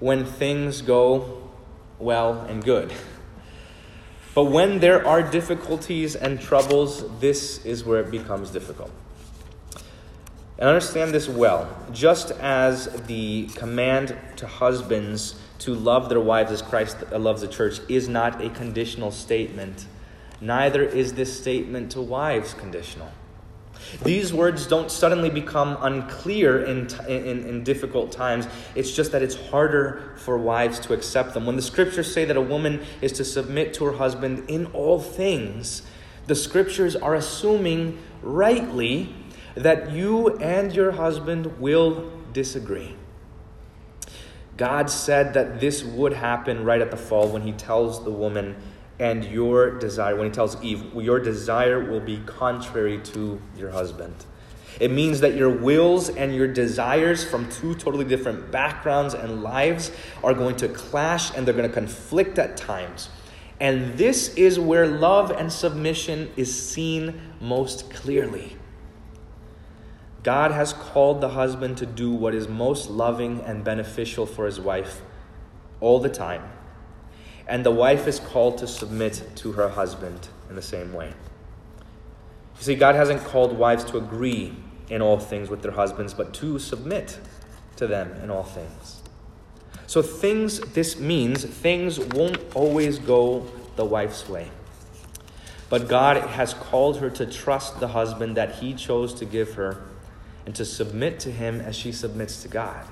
when 0.00 0.24
things 0.24 0.80
go 0.80 1.50
well 1.98 2.40
and 2.40 2.64
good. 2.64 2.92
But 4.34 4.44
when 4.44 4.80
there 4.80 5.06
are 5.06 5.22
difficulties 5.22 6.16
and 6.16 6.40
troubles, 6.40 7.04
this 7.20 7.64
is 7.66 7.84
where 7.84 8.00
it 8.00 8.10
becomes 8.10 8.50
difficult. 8.50 8.90
And 10.58 10.68
understand 10.68 11.12
this 11.12 11.28
well. 11.28 11.68
Just 11.92 12.30
as 12.32 12.86
the 13.06 13.48
command 13.54 14.16
to 14.36 14.46
husbands 14.46 15.36
to 15.60 15.74
love 15.74 16.08
their 16.08 16.20
wives 16.20 16.50
as 16.50 16.62
Christ 16.62 16.96
loves 17.12 17.42
the 17.42 17.48
church 17.48 17.78
is 17.88 18.08
not 18.08 18.42
a 18.42 18.48
conditional 18.50 19.10
statement, 19.10 19.86
neither 20.40 20.82
is 20.82 21.12
this 21.12 21.38
statement 21.38 21.92
to 21.92 22.00
wives 22.00 22.54
conditional. 22.54 23.10
These 24.02 24.32
words 24.32 24.66
don't 24.66 24.90
suddenly 24.90 25.30
become 25.30 25.76
unclear 25.80 26.64
in, 26.64 26.88
in, 27.08 27.46
in, 27.46 27.64
difficult 27.64 28.12
times. 28.12 28.46
It's 28.74 28.94
just 28.94 29.12
that 29.12 29.22
it's 29.22 29.34
harder 29.34 30.14
for 30.16 30.38
wives 30.38 30.80
to 30.80 30.92
accept 30.92 31.34
them. 31.34 31.46
When 31.46 31.56
the 31.56 31.62
scriptures 31.62 32.12
say 32.12 32.24
that 32.24 32.36
a 32.36 32.40
woman 32.40 32.82
is 33.00 33.12
to 33.12 33.24
submit 33.24 33.74
to 33.74 33.84
her 33.84 33.92
husband 33.92 34.48
in 34.48 34.66
all 34.66 35.00
things, 35.00 35.82
the 36.26 36.34
scriptures 36.34 36.96
are 36.96 37.14
assuming 37.14 37.98
rightly 38.22 39.14
that 39.54 39.92
you 39.92 40.36
and 40.38 40.74
your 40.74 40.92
husband 40.92 41.60
will 41.60 42.10
disagree. 42.32 42.96
God 44.56 44.88
said 44.88 45.34
that 45.34 45.60
this 45.60 45.82
would 45.82 46.12
happen 46.12 46.64
right 46.64 46.80
at 46.80 46.90
the 46.90 46.96
fall 46.96 47.28
when 47.28 47.42
he 47.42 47.52
tells 47.52 48.04
the 48.04 48.10
woman, 48.10 48.56
and 48.98 49.24
your 49.24 49.78
desire, 49.78 50.16
when 50.16 50.26
he 50.26 50.32
tells 50.32 50.62
Eve, 50.62 50.84
your 50.94 51.18
desire 51.18 51.84
will 51.84 52.00
be 52.00 52.20
contrary 52.26 52.98
to 52.98 53.40
your 53.56 53.70
husband. 53.70 54.14
It 54.80 54.90
means 54.90 55.20
that 55.20 55.34
your 55.34 55.50
wills 55.50 56.08
and 56.08 56.34
your 56.34 56.48
desires 56.48 57.24
from 57.24 57.48
two 57.48 57.74
totally 57.74 58.04
different 58.04 58.50
backgrounds 58.50 59.14
and 59.14 59.42
lives 59.42 59.90
are 60.22 60.34
going 60.34 60.56
to 60.56 60.68
clash 60.68 61.34
and 61.36 61.46
they're 61.46 61.54
going 61.54 61.68
to 61.68 61.74
conflict 61.74 62.38
at 62.38 62.56
times. 62.56 63.08
And 63.60 63.96
this 63.96 64.34
is 64.34 64.58
where 64.58 64.86
love 64.86 65.30
and 65.30 65.52
submission 65.52 66.30
is 66.36 66.68
seen 66.68 67.20
most 67.40 67.90
clearly. 67.90 68.56
God 70.24 70.50
has 70.50 70.72
called 70.72 71.20
the 71.20 71.28
husband 71.30 71.76
to 71.78 71.86
do 71.86 72.10
what 72.10 72.34
is 72.34 72.48
most 72.48 72.90
loving 72.90 73.40
and 73.42 73.62
beneficial 73.62 74.26
for 74.26 74.46
his 74.46 74.58
wife 74.58 75.02
all 75.80 76.00
the 76.00 76.08
time. 76.08 76.42
And 77.46 77.64
the 77.64 77.70
wife 77.70 78.06
is 78.06 78.20
called 78.20 78.58
to 78.58 78.66
submit 78.66 79.22
to 79.36 79.52
her 79.52 79.68
husband 79.68 80.28
in 80.48 80.56
the 80.56 80.62
same 80.62 80.92
way. 80.92 81.12
You 82.56 82.62
see, 82.62 82.74
God 82.74 82.94
hasn't 82.94 83.22
called 83.24 83.58
wives 83.58 83.84
to 83.84 83.98
agree 83.98 84.54
in 84.88 85.02
all 85.02 85.18
things 85.18 85.50
with 85.50 85.62
their 85.62 85.72
husbands, 85.72 86.14
but 86.14 86.32
to 86.34 86.58
submit 86.58 87.18
to 87.76 87.86
them 87.86 88.12
in 88.22 88.30
all 88.30 88.44
things. 88.44 89.02
So, 89.86 90.00
things, 90.02 90.60
this 90.60 90.98
means 90.98 91.44
things 91.44 91.98
won't 91.98 92.38
always 92.54 92.98
go 92.98 93.46
the 93.76 93.84
wife's 93.84 94.28
way. 94.28 94.50
But 95.68 95.88
God 95.88 96.16
has 96.16 96.54
called 96.54 96.98
her 96.98 97.10
to 97.10 97.26
trust 97.26 97.80
the 97.80 97.88
husband 97.88 98.36
that 98.36 98.56
he 98.56 98.74
chose 98.74 99.12
to 99.14 99.24
give 99.24 99.54
her 99.54 99.82
and 100.46 100.54
to 100.54 100.64
submit 100.64 101.18
to 101.20 101.30
him 101.30 101.60
as 101.60 101.74
she 101.74 101.90
submits 101.92 102.42
to 102.42 102.48
God. 102.48 102.86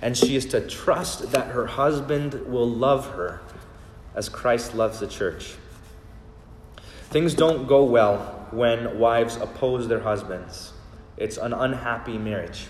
And 0.00 0.16
she 0.16 0.36
is 0.36 0.46
to 0.46 0.60
trust 0.60 1.32
that 1.32 1.48
her 1.48 1.66
husband 1.66 2.46
will 2.46 2.68
love 2.68 3.14
her 3.14 3.40
as 4.18 4.28
Christ 4.28 4.74
loves 4.74 4.98
the 4.98 5.06
church. 5.06 5.54
Things 7.10 7.34
don't 7.34 7.68
go 7.68 7.84
well 7.84 8.48
when 8.50 8.98
wives 8.98 9.36
oppose 9.36 9.86
their 9.86 10.00
husbands. 10.00 10.72
It's 11.16 11.36
an 11.36 11.52
unhappy 11.52 12.18
marriage 12.18 12.66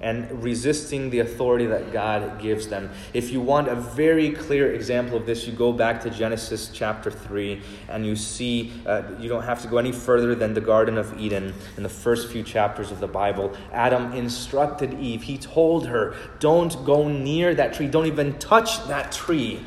and 0.00 0.42
resisting 0.42 1.10
the 1.10 1.20
authority 1.20 1.66
that 1.66 1.92
God 1.92 2.40
gives 2.40 2.66
them. 2.66 2.90
If 3.14 3.30
you 3.30 3.40
want 3.40 3.68
a 3.68 3.76
very 3.76 4.30
clear 4.30 4.72
example 4.72 5.16
of 5.16 5.26
this, 5.26 5.46
you 5.46 5.52
go 5.52 5.72
back 5.72 6.00
to 6.02 6.10
Genesis 6.10 6.70
chapter 6.72 7.12
3 7.12 7.62
and 7.88 8.04
you 8.04 8.16
see, 8.16 8.72
uh, 8.84 9.02
you 9.20 9.28
don't 9.28 9.42
have 9.44 9.62
to 9.62 9.68
go 9.68 9.78
any 9.78 9.92
further 9.92 10.34
than 10.34 10.52
the 10.54 10.60
Garden 10.60 10.98
of 10.98 11.18
Eden 11.18 11.54
in 11.76 11.84
the 11.84 11.88
first 11.88 12.28
few 12.28 12.42
chapters 12.42 12.90
of 12.90 12.98
the 12.98 13.08
Bible. 13.08 13.56
Adam 13.72 14.12
instructed 14.12 14.98
Eve, 15.00 15.22
he 15.22 15.38
told 15.38 15.86
her, 15.86 16.16
Don't 16.40 16.84
go 16.84 17.08
near 17.08 17.54
that 17.54 17.74
tree, 17.74 17.86
don't 17.86 18.06
even 18.06 18.36
touch 18.40 18.84
that 18.88 19.12
tree 19.12 19.64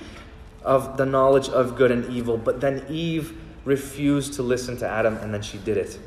of 0.63 0.97
the 0.97 1.05
knowledge 1.05 1.49
of 1.49 1.75
good 1.75 1.91
and 1.91 2.05
evil. 2.11 2.37
But 2.37 2.61
then 2.61 2.85
Eve 2.89 3.37
refused 3.65 4.33
to 4.33 4.43
listen 4.43 4.77
to 4.77 4.87
Adam 4.87 5.17
and 5.17 5.33
then 5.33 5.41
she 5.41 5.57
did 5.59 5.77
it. 5.77 5.99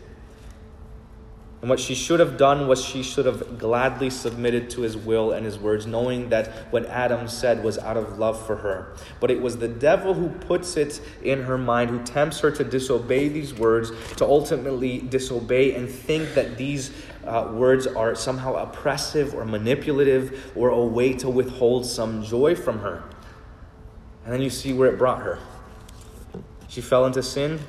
And 1.64 1.70
what 1.70 1.80
she 1.80 1.94
should 1.94 2.20
have 2.20 2.36
done 2.36 2.68
was 2.68 2.84
she 2.84 3.02
should 3.02 3.24
have 3.24 3.58
gladly 3.58 4.10
submitted 4.10 4.68
to 4.68 4.82
his 4.82 4.98
will 4.98 5.32
and 5.32 5.46
his 5.46 5.58
words, 5.58 5.86
knowing 5.86 6.28
that 6.28 6.48
what 6.70 6.84
Adam 6.84 7.26
said 7.26 7.64
was 7.64 7.78
out 7.78 7.96
of 7.96 8.18
love 8.18 8.46
for 8.46 8.56
her. 8.56 8.94
But 9.18 9.30
it 9.30 9.40
was 9.40 9.56
the 9.56 9.68
devil 9.68 10.12
who 10.12 10.28
puts 10.28 10.76
it 10.76 11.00
in 11.22 11.44
her 11.44 11.56
mind, 11.56 11.88
who 11.88 12.02
tempts 12.02 12.40
her 12.40 12.50
to 12.50 12.64
disobey 12.64 13.28
these 13.28 13.54
words, 13.54 13.92
to 14.16 14.26
ultimately 14.26 14.98
disobey 14.98 15.74
and 15.74 15.88
think 15.88 16.34
that 16.34 16.58
these 16.58 16.90
uh, 17.26 17.50
words 17.50 17.86
are 17.86 18.14
somehow 18.14 18.56
oppressive 18.56 19.34
or 19.34 19.46
manipulative 19.46 20.52
or 20.54 20.68
a 20.68 20.84
way 20.84 21.14
to 21.14 21.30
withhold 21.30 21.86
some 21.86 22.22
joy 22.22 22.54
from 22.54 22.80
her. 22.80 23.02
And 24.24 24.32
then 24.32 24.40
you 24.40 24.50
see 24.50 24.72
where 24.72 24.90
it 24.90 24.98
brought 24.98 25.22
her. 25.22 25.38
She 26.68 26.80
fell 26.80 27.04
into 27.06 27.22
sin, 27.22 27.60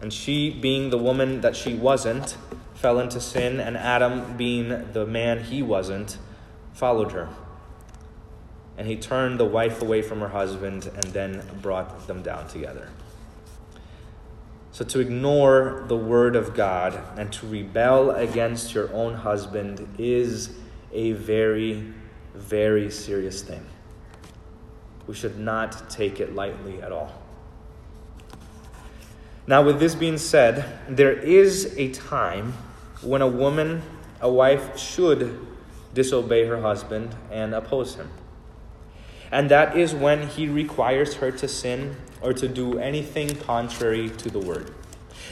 and 0.00 0.12
she, 0.12 0.50
being 0.50 0.90
the 0.90 0.98
woman 0.98 1.40
that 1.40 1.56
she 1.56 1.74
wasn't, 1.74 2.36
fell 2.74 2.98
into 2.98 3.20
sin, 3.20 3.60
and 3.60 3.76
Adam, 3.76 4.36
being 4.36 4.92
the 4.92 5.06
man 5.06 5.44
he 5.44 5.62
wasn't, 5.62 6.18
followed 6.72 7.12
her. 7.12 7.28
And 8.76 8.86
he 8.86 8.96
turned 8.96 9.38
the 9.38 9.44
wife 9.44 9.82
away 9.82 10.02
from 10.02 10.20
her 10.20 10.28
husband 10.28 10.90
and 10.94 11.04
then 11.04 11.42
brought 11.60 12.06
them 12.06 12.22
down 12.22 12.48
together. 12.48 12.88
So, 14.72 14.86
to 14.86 15.00
ignore 15.00 15.84
the 15.86 15.96
word 15.96 16.34
of 16.34 16.54
God 16.54 16.98
and 17.18 17.30
to 17.34 17.46
rebel 17.46 18.10
against 18.10 18.74
your 18.74 18.92
own 18.94 19.14
husband 19.14 19.86
is 19.98 20.54
a 20.92 21.12
very, 21.12 21.92
very 22.34 22.90
serious 22.90 23.42
thing. 23.42 23.64
We 25.12 25.18
should 25.18 25.38
not 25.38 25.90
take 25.90 26.20
it 26.20 26.34
lightly 26.34 26.80
at 26.80 26.90
all. 26.90 27.12
Now, 29.46 29.62
with 29.62 29.78
this 29.78 29.94
being 29.94 30.16
said, 30.16 30.64
there 30.88 31.12
is 31.12 31.74
a 31.76 31.90
time 31.90 32.54
when 33.02 33.20
a 33.20 33.28
woman, 33.28 33.82
a 34.22 34.32
wife, 34.32 34.78
should 34.78 35.38
disobey 35.92 36.46
her 36.46 36.62
husband 36.62 37.14
and 37.30 37.54
oppose 37.54 37.96
him. 37.96 38.08
And 39.30 39.50
that 39.50 39.76
is 39.76 39.94
when 39.94 40.28
he 40.28 40.48
requires 40.48 41.16
her 41.16 41.30
to 41.30 41.46
sin 41.46 41.96
or 42.22 42.32
to 42.32 42.48
do 42.48 42.78
anything 42.78 43.36
contrary 43.36 44.08
to 44.08 44.30
the 44.30 44.38
word. 44.38 44.72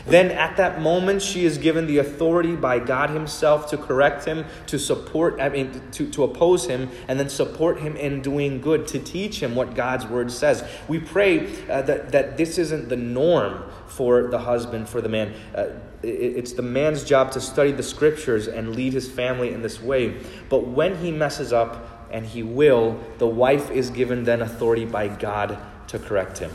Then 0.07 0.31
at 0.31 0.57
that 0.57 0.81
moment, 0.81 1.23
she 1.23 1.45
is 1.45 1.59
given 1.59 1.87
the 1.87 1.99
authority 1.99 2.57
by 2.57 2.79
God 2.79 3.11
Himself 3.11 3.69
to 3.71 3.77
correct 3.77 4.25
him, 4.25 4.45
to 4.67 4.79
support, 4.79 5.41
I 5.41 5.49
mean, 5.49 5.81
to, 5.93 6.09
to 6.11 6.25
oppose 6.25 6.67
him, 6.67 6.91
and 7.09 7.19
then 7.19 7.29
support 7.29 7.81
him 7.81 7.97
in 7.97 8.23
doing 8.23 8.61
good, 8.61 8.87
to 8.89 8.99
teach 8.99 9.43
him 9.43 9.55
what 9.55 9.75
God's 9.75 10.07
word 10.07 10.31
says. 10.31 10.65
We 10.89 10.99
pray 10.99 11.47
uh, 11.69 11.83
that, 11.83 12.13
that 12.13 12.37
this 12.37 12.59
isn't 12.59 12.89
the 12.89 12.97
norm 12.97 13.65
for 13.87 14.29
the 14.29 14.39
husband, 14.39 14.89
for 14.89 15.01
the 15.01 15.09
man. 15.09 15.35
Uh, 15.55 15.67
it's 16.03 16.55
the 16.55 16.63
man's 16.63 17.05
job 17.05 17.31
to 17.33 17.41
study 17.41 17.73
the 17.73 17.83
scriptures 17.83 18.49
and 18.49 18.75
lead 18.75 18.95
his 18.95 19.11
family 19.11 19.53
in 19.53 19.61
this 19.61 19.83
way. 19.83 20.17
But 20.49 20.67
when 20.67 20.97
he 20.97 21.13
messes 21.13 21.53
up, 21.53 22.01
and 22.11 22.27
he 22.27 22.43
will, 22.43 22.99
the 23.19 23.27
wife 23.27 23.71
is 23.71 23.91
given 23.91 24.25
then 24.25 24.43
authority 24.43 24.85
by 24.85 25.09
God 25.09 25.59
to 25.89 25.99
correct 25.99 26.39
him. 26.39 26.51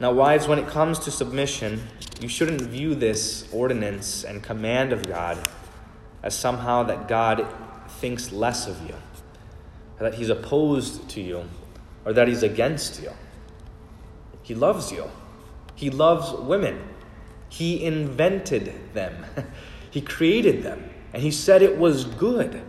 Now, 0.00 0.12
wives, 0.12 0.46
when 0.46 0.60
it 0.60 0.68
comes 0.68 1.00
to 1.00 1.10
submission, 1.10 1.82
you 2.20 2.28
shouldn't 2.28 2.60
view 2.62 2.94
this 2.94 3.48
ordinance 3.52 4.22
and 4.24 4.42
command 4.42 4.92
of 4.92 5.06
God 5.08 5.38
as 6.22 6.38
somehow 6.38 6.84
that 6.84 7.08
God 7.08 7.46
thinks 7.88 8.30
less 8.30 8.68
of 8.68 8.80
you, 8.86 8.94
that 9.98 10.14
he's 10.14 10.30
opposed 10.30 11.08
to 11.10 11.20
you, 11.20 11.48
or 12.04 12.12
that 12.12 12.28
he's 12.28 12.44
against 12.44 13.02
you. 13.02 13.10
He 14.42 14.54
loves 14.54 14.92
you. 14.92 15.10
He 15.74 15.90
loves 15.90 16.32
women. 16.32 16.80
He 17.48 17.84
invented 17.84 18.72
them. 18.94 19.26
he 19.90 20.00
created 20.00 20.62
them. 20.62 20.90
And 21.12 21.22
he 21.22 21.30
said 21.30 21.60
it 21.60 21.76
was 21.76 22.04
good. 22.04 22.62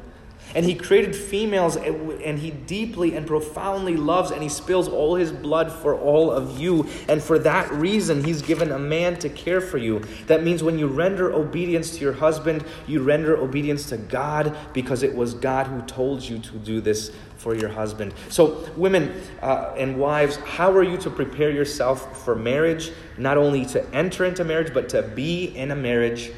And 0.56 0.66
he 0.66 0.74
created 0.76 1.16
females, 1.16 1.76
and 1.76 2.40
he 2.40 2.52
deeply 2.52 3.16
and 3.16 3.28
profoundly 3.28 3.96
loves, 3.96 4.32
and 4.32 4.42
he 4.42 4.50
spills 4.50 4.88
all 4.88 5.16
his 5.16 5.32
blood 5.32 5.72
for 5.72 5.96
all 5.96 6.32
of 6.32 6.60
you. 6.60 6.88
And 7.08 7.22
for 7.22 7.38
that 7.40 7.72
reason, 7.72 8.24
he's 8.24 8.42
given 8.42 8.72
a 8.72 8.80
man 8.80 9.18
to 9.20 9.30
care 9.30 9.62
for 9.62 9.78
you. 9.78 10.02
That 10.28 10.44
means 10.44 10.64
when 10.64 10.80
you 10.80 10.88
render 10.88 11.32
obedience 11.32 11.92
to 11.92 12.00
your 12.00 12.14
husband, 12.14 12.66
you 12.88 13.04
render 13.04 13.38
obedience 13.38 13.90
to 13.90 13.98
God 13.98 14.58
because 14.74 15.04
it 15.04 15.16
was 15.16 15.34
God 15.36 15.68
who 15.68 15.82
told 15.84 16.24
you 16.24 16.40
to 16.40 16.58
do 16.58 16.82
this 16.82 17.12
for 17.38 17.56
your 17.56 17.70
husband. 17.70 18.14
So, 18.30 18.70
women 18.76 19.22
uh, 19.42 19.74
and 19.78 19.98
wives, 19.98 20.36
how 20.38 20.72
are 20.72 20.84
you 20.84 20.98
to 20.98 21.10
prepare 21.10 21.50
yourself 21.50 22.24
for 22.24 22.36
marriage? 22.36 22.92
Not 23.18 23.38
only 23.38 23.66
to 23.68 23.96
enter 23.96 24.26
into 24.26 24.44
marriage, 24.44 24.74
but 24.74 24.90
to 24.90 25.02
be 25.02 25.46
in 25.46 25.72
a 25.72 25.76
marriage. 25.76 26.32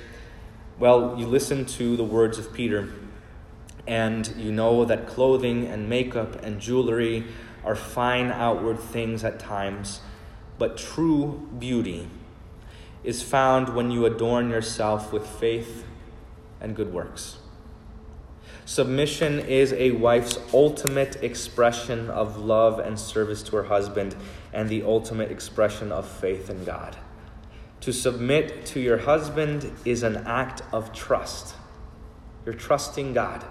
Well, 0.80 1.16
you 1.18 1.28
listen 1.28 1.66
to 1.66 1.98
the 1.98 2.04
words 2.04 2.38
of 2.38 2.54
Peter 2.54 2.92
And 3.88 4.34
you 4.38 4.52
know 4.52 4.86
that 4.86 5.08
clothing 5.08 5.68
and 5.68 5.90
makeup 5.90 6.44
and 6.44 6.60
jewelry 6.60 7.26
are 7.64 7.76
fine 7.76 8.32
outward 8.32 8.80
things 8.80 9.24
at 9.24 9.40
times, 9.40 10.02
but 10.58 10.78
true 10.78 11.48
beauty 11.60 12.08
is 13.04 13.22
found 13.22 13.70
when 13.70 13.92
you 13.92 14.06
adorn 14.06 14.50
yourself 14.50 15.12
with 15.12 15.26
faith 15.26 15.84
and 16.60 16.76
good 16.76 16.94
works. 16.94 17.38
Submission 18.66 19.40
is 19.40 19.74
a 19.74 19.92
wife's 19.92 20.40
ultimate 20.54 21.22
expression 21.24 22.10
of 22.10 22.38
love 22.38 22.80
and 22.80 22.98
service 22.98 23.42
to 23.44 23.56
her 23.56 23.64
husband 23.64 24.16
and 24.54 24.70
the 24.70 24.84
ultimate 24.84 25.32
expression 25.32 25.92
of 25.92 26.08
faith 26.08 26.50
in 26.50 26.64
God. 26.64 26.96
To 27.82 27.92
submit 27.92 28.66
to 28.68 28.80
your 28.80 29.00
husband 29.00 29.72
is 29.84 30.04
an 30.04 30.18
act 30.28 30.62
of 30.72 30.94
trust. 30.94 31.56
You're 32.46 32.54
trusting 32.54 33.14
God, 33.14 33.44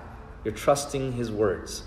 you're 0.45 0.55
trusting 0.55 1.13
His 1.13 1.31
words. 1.31 1.85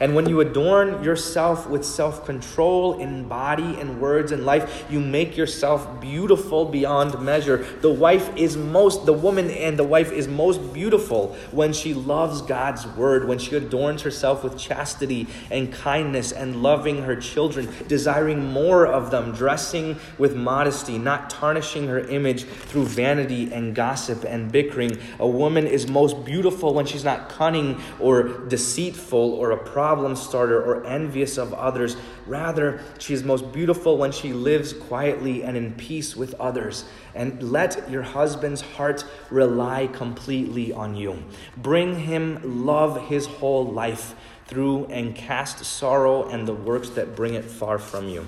And 0.00 0.14
when 0.14 0.28
you 0.28 0.40
adorn 0.40 1.02
yourself 1.02 1.68
with 1.68 1.84
self 1.84 2.24
control 2.24 3.00
in 3.00 3.26
body 3.26 3.80
and 3.80 4.00
words 4.00 4.32
and 4.32 4.44
life, 4.44 4.84
you 4.90 5.00
make 5.00 5.36
yourself 5.36 6.00
beautiful 6.00 6.64
beyond 6.64 7.20
measure. 7.20 7.66
The 7.80 7.92
wife 7.92 8.30
is 8.36 8.56
most, 8.56 9.06
the 9.06 9.12
woman 9.12 9.50
and 9.50 9.78
the 9.78 9.84
wife 9.84 10.12
is 10.12 10.28
most 10.28 10.72
beautiful 10.72 11.36
when 11.50 11.72
she 11.72 11.94
loves 11.94 12.42
God's 12.42 12.86
word, 12.86 13.26
when 13.26 13.38
she 13.38 13.56
adorns 13.56 14.02
herself 14.02 14.44
with 14.44 14.56
chastity 14.58 15.26
and 15.50 15.72
kindness 15.72 16.32
and 16.32 16.62
loving 16.62 17.02
her 17.02 17.16
children, 17.16 17.68
desiring 17.88 18.52
more 18.52 18.86
of 18.86 19.10
them, 19.10 19.32
dressing 19.32 19.98
with 20.16 20.36
modesty, 20.36 20.98
not 20.98 21.30
tarnishing 21.30 21.88
her 21.88 22.00
image 22.00 22.44
through 22.44 22.84
vanity 22.86 23.52
and 23.52 23.74
gossip 23.74 24.24
and 24.24 24.52
bickering. 24.52 24.98
A 25.18 25.26
woman 25.26 25.66
is 25.66 25.88
most 25.88 26.24
beautiful 26.24 26.72
when 26.74 26.86
she's 26.86 27.04
not 27.04 27.28
cunning 27.28 27.80
or 27.98 28.22
deceitful 28.22 29.32
or 29.32 29.50
a 29.50 29.56
problem 29.78 30.16
starter 30.16 30.60
or 30.60 30.84
envious 30.86 31.38
of 31.38 31.54
others. 31.54 31.96
Rather, 32.26 32.80
she 32.98 33.14
is 33.14 33.22
most 33.22 33.52
beautiful 33.52 33.96
when 33.96 34.10
she 34.10 34.32
lives 34.32 34.72
quietly 34.72 35.44
and 35.44 35.56
in 35.56 35.72
peace 35.74 36.16
with 36.16 36.34
others. 36.40 36.84
And 37.14 37.40
let 37.52 37.88
your 37.88 38.02
husband's 38.02 38.60
heart 38.60 39.04
rely 39.30 39.86
completely 39.86 40.72
on 40.72 40.96
you. 40.96 41.22
Bring 41.56 42.00
him 42.00 42.66
love 42.66 43.06
his 43.06 43.26
whole 43.26 43.66
life 43.66 44.16
through 44.48 44.86
and 44.86 45.14
cast 45.14 45.64
sorrow 45.64 46.28
and 46.28 46.48
the 46.48 46.54
works 46.54 46.88
that 46.90 47.14
bring 47.14 47.34
it 47.34 47.44
far 47.44 47.78
from 47.78 48.08
you. 48.08 48.26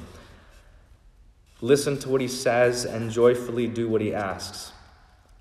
Listen 1.61 1.99
to 1.99 2.09
what 2.11 2.21
he 2.21 2.28
says 2.28 2.85
and 2.85 3.11
joyfully 3.11 3.66
do 3.66 3.88
what 3.88 4.00
he 4.00 4.14
asks. 4.14 4.71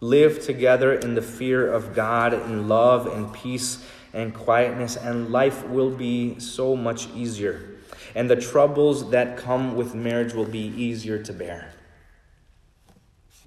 Live 0.01 0.41
together 0.41 0.91
in 0.91 1.13
the 1.13 1.21
fear 1.21 1.71
of 1.71 1.93
God, 1.93 2.33
in 2.33 2.67
love 2.67 3.05
and 3.05 3.31
peace 3.31 3.85
and 4.13 4.33
quietness, 4.33 4.95
and 4.95 5.31
life 5.31 5.65
will 5.67 5.91
be 5.91 6.39
so 6.39 6.75
much 6.75 7.07
easier. 7.15 7.77
And 8.15 8.29
the 8.29 8.35
troubles 8.35 9.11
that 9.11 9.37
come 9.37 9.75
with 9.75 9.93
marriage 9.93 10.33
will 10.33 10.45
be 10.45 10.73
easier 10.75 11.21
to 11.23 11.33
bear. 11.33 11.73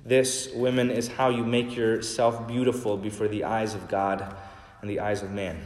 This, 0.05 0.51
women, 0.55 0.91
is 0.91 1.09
how 1.09 1.29
you 1.31 1.45
make 1.45 1.77
yourself 1.77 2.47
beautiful 2.49 2.97
before 2.97 3.29
the 3.29 3.45
eyes 3.45 3.75
of 3.75 3.89
God 3.89 4.35
and 4.81 4.91
the 4.91 5.01
eyes 5.01 5.23
of 5.23 5.31
man. 5.31 5.61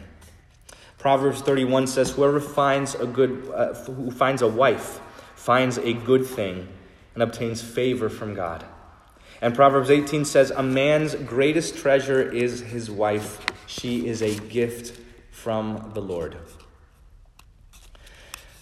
Proverbs 0.98 1.40
31 1.40 1.86
says, 1.86 2.10
Whoever 2.10 2.40
finds 2.40 2.94
a 2.94 3.06
good, 3.06 3.50
uh, 3.54 3.74
who 3.74 4.10
finds 4.10 4.42
a 4.42 4.48
wife 4.48 5.00
finds 5.36 5.78
a 5.78 5.92
good 5.92 6.26
thing 6.26 6.66
and 7.14 7.22
obtains 7.22 7.62
favor 7.62 8.08
from 8.08 8.34
God. 8.34 8.64
And 9.40 9.54
Proverbs 9.54 9.90
18 9.90 10.24
says, 10.24 10.50
A 10.50 10.62
man's 10.62 11.14
greatest 11.14 11.76
treasure 11.76 12.22
is 12.22 12.60
his 12.60 12.90
wife. 12.90 13.44
She 13.66 14.06
is 14.06 14.22
a 14.22 14.34
gift 14.34 14.98
from 15.30 15.90
the 15.94 16.00
Lord. 16.00 16.36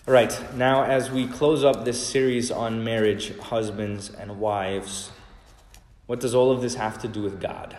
All 0.06 0.12
right, 0.12 0.38
now 0.54 0.82
as 0.82 1.10
we 1.10 1.26
close 1.26 1.64
up 1.64 1.84
this 1.84 2.04
series 2.04 2.50
on 2.50 2.84
marriage, 2.84 3.38
husbands 3.38 4.10
and 4.10 4.38
wives, 4.38 5.10
what 6.06 6.20
does 6.20 6.34
all 6.34 6.50
of 6.50 6.60
this 6.60 6.74
have 6.74 7.00
to 7.00 7.08
do 7.08 7.22
with 7.22 7.40
God? 7.40 7.76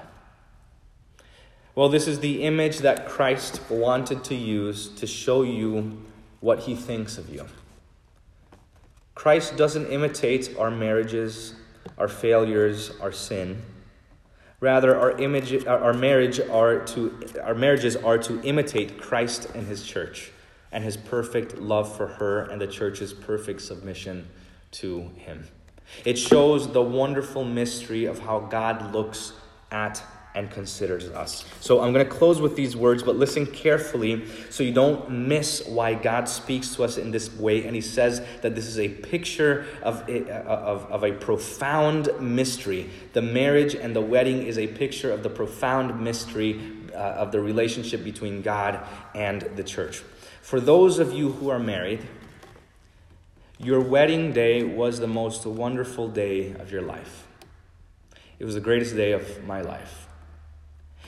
Well, 1.75 1.89
this 1.89 2.07
is 2.07 2.21
the 2.21 2.43
image 2.43 2.79
that 2.79 3.07
Christ 3.07 3.61
wanted 3.69 4.23
to 4.23 4.35
use 4.35 4.87
to 4.95 5.05
show 5.05 5.43
you 5.43 6.01
what 6.39 6.61
he 6.61 6.73
thinks 6.73 7.17
of 7.17 7.29
you. 7.29 7.45
Christ 9.13 9.57
doesn't 9.57 9.87
imitate 9.87 10.55
our 10.57 10.71
marriages, 10.71 11.53
our 11.97 12.07
failures, 12.07 12.91
our 13.01 13.11
sin. 13.11 13.61
Rather, 14.59 14.97
our, 14.97 15.11
image, 15.19 15.65
our, 15.65 15.93
marriage 15.93 16.39
are 16.39 16.79
to, 16.85 17.17
our 17.43 17.53
marriages 17.53 17.95
are 17.95 18.17
to 18.17 18.41
imitate 18.41 18.99
Christ 18.99 19.49
and 19.53 19.67
his 19.67 19.85
church 19.85 20.31
and 20.71 20.83
his 20.83 20.97
perfect 20.97 21.57
love 21.57 21.95
for 21.95 22.07
her 22.07 22.41
and 22.41 22.59
the 22.59 22.67
church's 22.67 23.13
perfect 23.13 23.61
submission 23.61 24.27
to 24.71 25.09
him. 25.17 25.47
It 26.03 26.17
shows 26.17 26.71
the 26.71 26.81
wonderful 26.81 27.43
mystery 27.43 28.05
of 28.05 28.19
how 28.19 28.39
God 28.39 28.93
looks 28.93 29.33
at 29.71 30.01
and 30.35 30.51
considers 30.51 31.07
us. 31.07 31.45
So 31.61 31.81
I'm 31.81 31.93
going 31.93 32.05
to 32.05 32.11
close 32.11 32.41
with 32.41 32.55
these 32.55 32.75
words, 32.75 33.01
but 33.01 33.15
listen 33.15 33.45
carefully 33.45 34.25
so 34.49 34.63
you 34.63 34.73
don't 34.73 35.09
miss 35.09 35.65
why 35.65 35.93
God 35.93 36.27
speaks 36.27 36.75
to 36.75 36.83
us 36.83 36.97
in 36.97 37.09
this 37.09 37.33
way. 37.33 37.65
And 37.65 37.73
He 37.73 37.81
says 37.81 38.21
that 38.41 38.53
this 38.53 38.67
is 38.67 38.77
a 38.77 38.89
picture 38.89 39.65
of 39.81 40.07
a, 40.09 40.29
of, 40.45 40.91
of 40.91 41.03
a 41.03 41.13
profound 41.13 42.09
mystery. 42.19 42.89
The 43.13 43.21
marriage 43.21 43.75
and 43.75 43.95
the 43.95 44.01
wedding 44.01 44.43
is 44.43 44.57
a 44.57 44.67
picture 44.67 45.11
of 45.11 45.23
the 45.23 45.29
profound 45.29 46.01
mystery 46.01 46.59
uh, 46.93 46.97
of 46.97 47.31
the 47.31 47.39
relationship 47.39 48.03
between 48.03 48.41
God 48.41 48.85
and 49.15 49.41
the 49.55 49.63
church. 49.63 50.03
For 50.41 50.59
those 50.59 50.99
of 50.99 51.13
you 51.13 51.31
who 51.31 51.49
are 51.49 51.59
married, 51.59 52.05
your 53.57 53.79
wedding 53.79 54.33
day 54.33 54.63
was 54.63 54.99
the 54.99 55.07
most 55.07 55.45
wonderful 55.45 56.09
day 56.09 56.51
of 56.51 56.71
your 56.71 56.81
life. 56.81 57.25
It 58.37 58.43
was 58.43 58.53
the 58.53 58.61
greatest 58.61 58.95
day 58.95 59.13
of 59.13 59.45
my 59.45 59.61
life. 59.61 60.07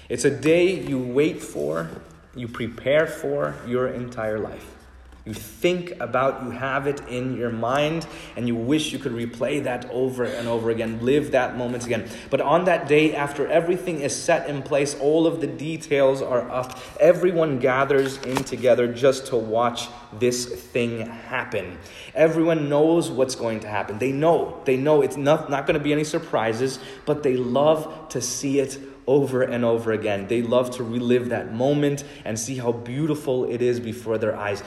It's 0.09 0.23
a 0.23 0.31
day 0.31 0.79
you 0.79 0.99
wait 0.99 1.41
for, 1.41 1.89
you 2.33 2.47
prepare 2.47 3.07
for 3.07 3.55
your 3.65 3.87
entire 3.87 4.39
life. 4.39 4.77
You 5.25 5.33
think 5.33 5.99
about, 5.99 6.43
you 6.43 6.51
have 6.51 6.87
it 6.87 7.01
in 7.09 7.35
your 7.35 7.49
mind, 7.49 8.07
and 8.37 8.47
you 8.47 8.55
wish 8.55 8.93
you 8.93 8.99
could 8.99 9.11
replay 9.11 9.61
that 9.65 9.89
over 9.91 10.23
and 10.23 10.47
over 10.47 10.69
again, 10.69 11.03
live 11.03 11.31
that 11.31 11.57
moment 11.57 11.85
again. 11.85 12.09
But 12.29 12.39
on 12.39 12.63
that 12.63 12.87
day, 12.87 13.13
after 13.13 13.45
everything 13.45 13.99
is 13.99 14.15
set 14.15 14.49
in 14.49 14.61
place, 14.61 14.97
all 14.97 15.27
of 15.27 15.41
the 15.41 15.47
details 15.47 16.21
are 16.21 16.49
up, 16.49 16.79
everyone 17.01 17.59
gathers 17.59 18.15
in 18.19 18.37
together 18.45 18.87
just 18.87 19.27
to 19.27 19.35
watch 19.35 19.89
this 20.13 20.45
thing 20.45 21.01
happen. 21.01 21.77
Everyone 22.15 22.69
knows 22.69 23.11
what's 23.11 23.35
going 23.35 23.59
to 23.59 23.67
happen. 23.67 23.99
They 23.99 24.13
know, 24.13 24.61
they 24.63 24.77
know 24.77 25.01
it's 25.01 25.17
not, 25.17 25.49
not 25.49 25.67
going 25.67 25.77
to 25.77 25.83
be 25.83 25.91
any 25.91 26.05
surprises, 26.05 26.79
but 27.05 27.23
they 27.23 27.35
love 27.35 28.07
to 28.09 28.21
see 28.21 28.59
it 28.59 28.79
over 29.07 29.41
and 29.41 29.63
over 29.63 29.93
again. 29.93 30.27
They 30.27 30.41
love 30.41 30.71
to 30.71 30.83
relive 30.83 31.29
that 31.29 31.53
moment 31.53 32.03
and 32.25 32.37
see 32.37 32.57
how 32.57 32.73
beautiful 32.73 33.45
it 33.45 33.61
is 33.61 33.79
before 33.79 34.17
their 34.17 34.35
eyes. 34.35 34.61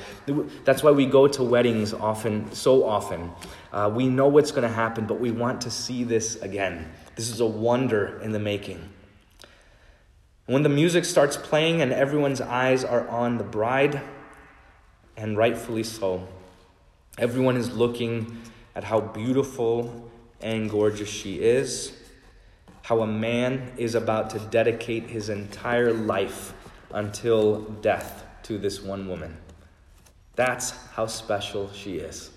That's 0.64 0.82
why 0.82 0.90
we 0.90 1.06
go 1.06 1.28
to 1.28 1.44
weddings 1.44 1.92
often, 1.92 2.50
so 2.52 2.84
often. 2.84 3.30
Uh, 3.72 3.92
we 3.94 4.08
know 4.08 4.28
what's 4.28 4.50
going 4.50 4.66
to 4.66 4.74
happen, 4.74 5.06
but 5.06 5.20
we 5.20 5.30
want 5.30 5.60
to 5.62 5.70
see 5.70 6.04
this 6.04 6.36
again. 6.36 6.90
This 7.16 7.30
is 7.30 7.40
a 7.40 7.46
wonder 7.46 8.18
in 8.22 8.32
the 8.32 8.38
making. 8.38 8.88
When 10.46 10.62
the 10.62 10.68
music 10.68 11.04
starts 11.04 11.36
playing 11.36 11.82
and 11.82 11.92
everyone's 11.92 12.40
eyes 12.40 12.82
are 12.82 13.06
on 13.08 13.36
the 13.38 13.44
bride, 13.44 14.00
and 15.16 15.36
rightfully 15.36 15.84
so, 15.84 16.26
everyone 17.18 17.56
is 17.56 17.70
looking 17.70 18.40
at 18.74 18.84
how 18.84 19.00
beautiful 19.00 20.10
and 20.40 20.70
gorgeous 20.70 21.10
she 21.10 21.40
is 21.40 21.99
how 22.90 23.02
a 23.02 23.06
man 23.06 23.70
is 23.76 23.94
about 23.94 24.30
to 24.30 24.40
dedicate 24.50 25.04
his 25.04 25.28
entire 25.28 25.92
life 25.92 26.52
until 26.92 27.60
death 27.82 28.24
to 28.42 28.58
this 28.58 28.82
one 28.82 29.06
woman. 29.06 29.36
That's 30.34 30.72
how 30.88 31.06
special 31.06 31.70
she 31.72 31.98
is. 31.98 32.30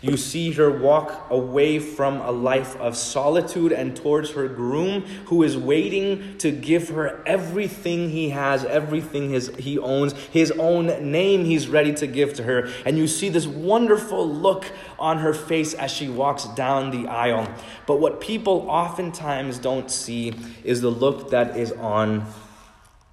You 0.00 0.16
see 0.16 0.52
her 0.52 0.70
walk 0.70 1.26
away 1.28 1.80
from 1.80 2.20
a 2.20 2.30
life 2.30 2.76
of 2.76 2.96
solitude 2.96 3.72
and 3.72 3.96
towards 3.96 4.30
her 4.32 4.46
groom, 4.46 5.02
who 5.26 5.42
is 5.42 5.56
waiting 5.56 6.38
to 6.38 6.52
give 6.52 6.90
her 6.90 7.20
everything 7.26 8.10
he 8.10 8.30
has, 8.30 8.64
everything 8.64 9.30
his, 9.30 9.48
he 9.56 9.76
owns, 9.76 10.12
his 10.12 10.52
own 10.52 11.10
name 11.10 11.44
he's 11.44 11.68
ready 11.68 11.92
to 11.94 12.06
give 12.06 12.34
to 12.34 12.44
her. 12.44 12.68
And 12.86 12.96
you 12.96 13.08
see 13.08 13.28
this 13.28 13.46
wonderful 13.46 14.28
look 14.28 14.66
on 15.00 15.18
her 15.18 15.34
face 15.34 15.74
as 15.74 15.90
she 15.90 16.08
walks 16.08 16.44
down 16.44 16.90
the 16.90 17.08
aisle. 17.08 17.52
But 17.86 17.98
what 17.98 18.20
people 18.20 18.66
oftentimes 18.68 19.58
don't 19.58 19.90
see 19.90 20.32
is 20.62 20.80
the 20.80 20.90
look 20.90 21.30
that 21.30 21.56
is 21.56 21.72
on 21.72 22.24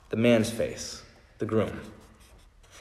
the 0.10 0.18
man's 0.18 0.52
face, 0.52 1.02
the 1.40 1.46
groom. 1.46 1.80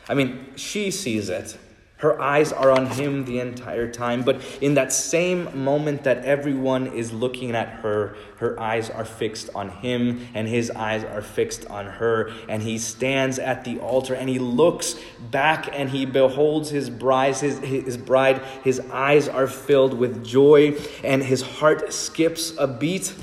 I 0.09 0.15
mean, 0.15 0.53
she 0.57 0.91
sees 0.91 1.31
it 1.31 1.57
Her 2.05 2.21
eyes 2.21 2.53
are 2.53 2.71
on 2.71 2.85
him 2.85 3.25
the 3.25 3.41
entire 3.41 3.91
time. 3.91 4.25
But 4.25 4.43
in 4.61 4.75
that 4.75 4.93
same 4.93 5.65
moment 5.65 6.05
that 6.05 6.23
everyone 6.27 6.89
is 6.89 7.15
looking 7.15 7.53
at 7.53 7.81
her, 7.81 8.15
her 8.37 8.61
eyes 8.61 8.91
are 8.91 9.07
fixed 9.07 9.49
on 9.55 9.71
him, 9.71 10.29
and 10.35 10.47
his 10.47 10.71
eyes 10.71 11.03
are 11.03 11.23
fixed 11.23 11.65
on 11.71 11.87
her. 11.87 12.31
And 12.47 12.63
he 12.63 12.77
stands 12.77 13.39
at 13.39 13.65
the 13.65 13.79
altar 13.79 14.13
and 14.13 14.29
he 14.29 14.39
looks 14.39 14.97
back 15.31 15.71
and 15.73 15.89
he 15.89 16.05
beholds 16.05 16.69
his 16.69 16.91
bride. 16.91 17.37
His, 17.37 17.59
his 17.61 17.97
bride, 17.97 18.43
his 18.63 18.81
eyes 18.93 19.27
are 19.27 19.47
filled 19.47 19.95
with 19.95 20.23
joy, 20.23 20.77
and 21.03 21.23
his 21.23 21.41
heart 21.41 21.91
skips 21.91 22.53
a 22.59 22.67
beat, 22.67 23.15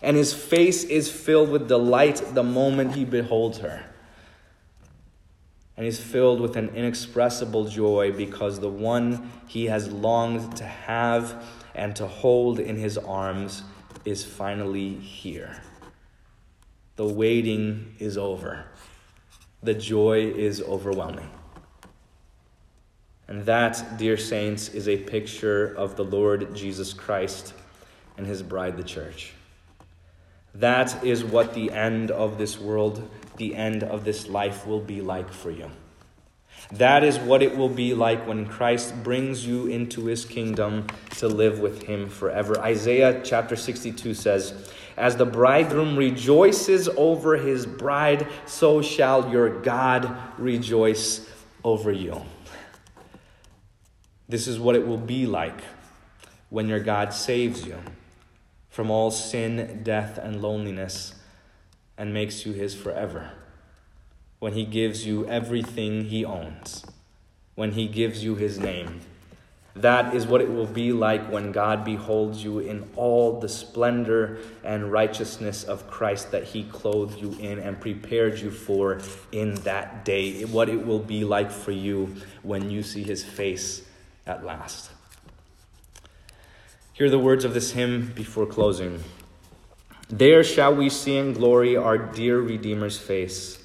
and 0.00 0.16
his 0.16 0.32
face 0.32 0.82
is 0.84 1.10
filled 1.10 1.50
with 1.50 1.68
delight 1.68 2.22
the 2.32 2.42
moment 2.42 2.94
he 2.94 3.04
beholds 3.04 3.58
her 3.58 3.84
and 5.80 5.86
he's 5.86 5.98
filled 5.98 6.42
with 6.42 6.58
an 6.58 6.68
inexpressible 6.74 7.64
joy 7.64 8.12
because 8.12 8.60
the 8.60 8.68
one 8.68 9.32
he 9.46 9.64
has 9.64 9.90
longed 9.90 10.54
to 10.54 10.64
have 10.64 11.42
and 11.74 11.96
to 11.96 12.06
hold 12.06 12.60
in 12.60 12.76
his 12.76 12.98
arms 12.98 13.62
is 14.04 14.22
finally 14.22 14.92
here. 14.92 15.62
The 16.96 17.06
waiting 17.06 17.94
is 17.98 18.18
over. 18.18 18.66
The 19.62 19.72
joy 19.72 20.26
is 20.26 20.60
overwhelming. 20.60 21.30
And 23.26 23.46
that, 23.46 23.96
dear 23.96 24.18
saints, 24.18 24.68
is 24.68 24.86
a 24.86 24.98
picture 24.98 25.74
of 25.78 25.96
the 25.96 26.04
Lord 26.04 26.54
Jesus 26.54 26.92
Christ 26.92 27.54
and 28.18 28.26
his 28.26 28.42
bride, 28.42 28.76
the 28.76 28.84
church. 28.84 29.32
That 30.54 31.02
is 31.02 31.24
what 31.24 31.54
the 31.54 31.70
end 31.70 32.10
of 32.10 32.36
this 32.36 32.60
world 32.60 33.08
the 33.40 33.56
end 33.56 33.82
of 33.82 34.04
this 34.04 34.28
life 34.28 34.66
will 34.66 34.80
be 34.80 35.00
like 35.00 35.32
for 35.32 35.50
you. 35.50 35.68
That 36.72 37.02
is 37.02 37.18
what 37.18 37.42
it 37.42 37.56
will 37.56 37.70
be 37.70 37.94
like 37.94 38.28
when 38.28 38.46
Christ 38.46 39.02
brings 39.02 39.46
you 39.46 39.66
into 39.66 40.04
his 40.04 40.26
kingdom 40.26 40.86
to 41.16 41.26
live 41.26 41.58
with 41.58 41.82
him 41.84 42.08
forever. 42.10 42.60
Isaiah 42.60 43.22
chapter 43.24 43.56
62 43.56 44.12
says, 44.12 44.70
As 44.96 45.16
the 45.16 45.24
bridegroom 45.24 45.96
rejoices 45.96 46.86
over 46.90 47.38
his 47.38 47.64
bride, 47.64 48.28
so 48.44 48.82
shall 48.82 49.32
your 49.32 49.62
God 49.62 50.14
rejoice 50.36 51.26
over 51.64 51.90
you. 51.90 52.22
This 54.28 54.46
is 54.46 54.60
what 54.60 54.76
it 54.76 54.86
will 54.86 54.98
be 54.98 55.24
like 55.24 55.62
when 56.50 56.68
your 56.68 56.80
God 56.80 57.14
saves 57.14 57.66
you 57.66 57.78
from 58.68 58.90
all 58.90 59.10
sin, 59.10 59.80
death, 59.82 60.18
and 60.18 60.42
loneliness 60.42 61.14
and 62.00 62.14
makes 62.14 62.46
you 62.46 62.52
his 62.54 62.74
forever. 62.74 63.32
When 64.38 64.54
he 64.54 64.64
gives 64.64 65.06
you 65.06 65.26
everything 65.26 66.06
he 66.06 66.24
owns, 66.24 66.86
when 67.56 67.72
he 67.72 67.86
gives 67.86 68.24
you 68.24 68.36
his 68.36 68.58
name. 68.58 69.02
That 69.76 70.14
is 70.14 70.26
what 70.26 70.40
it 70.40 70.50
will 70.50 70.66
be 70.66 70.92
like 70.92 71.30
when 71.30 71.52
God 71.52 71.84
beholds 71.84 72.42
you 72.42 72.58
in 72.58 72.88
all 72.96 73.38
the 73.38 73.50
splendor 73.50 74.38
and 74.64 74.90
righteousness 74.90 75.62
of 75.62 75.88
Christ 75.88 76.32
that 76.32 76.42
He 76.42 76.64
clothed 76.64 77.20
you 77.20 77.36
in 77.38 77.60
and 77.60 77.80
prepared 77.80 78.40
you 78.40 78.50
for 78.50 79.00
in 79.30 79.54
that 79.62 80.04
day. 80.04 80.44
What 80.44 80.68
it 80.68 80.84
will 80.84 80.98
be 80.98 81.24
like 81.24 81.52
for 81.52 81.70
you 81.70 82.16
when 82.42 82.68
you 82.68 82.82
see 82.82 83.04
His 83.04 83.22
face 83.22 83.82
at 84.26 84.44
last. 84.44 84.90
Hear 86.94 87.08
the 87.08 87.20
words 87.20 87.44
of 87.44 87.54
this 87.54 87.70
hymn 87.70 88.12
before 88.12 88.46
closing. 88.46 89.04
There 90.10 90.42
shall 90.42 90.74
we 90.74 90.88
see 90.88 91.16
in 91.16 91.34
glory 91.34 91.76
our 91.76 91.96
dear 91.96 92.40
Redeemer's 92.40 92.98
face. 92.98 93.62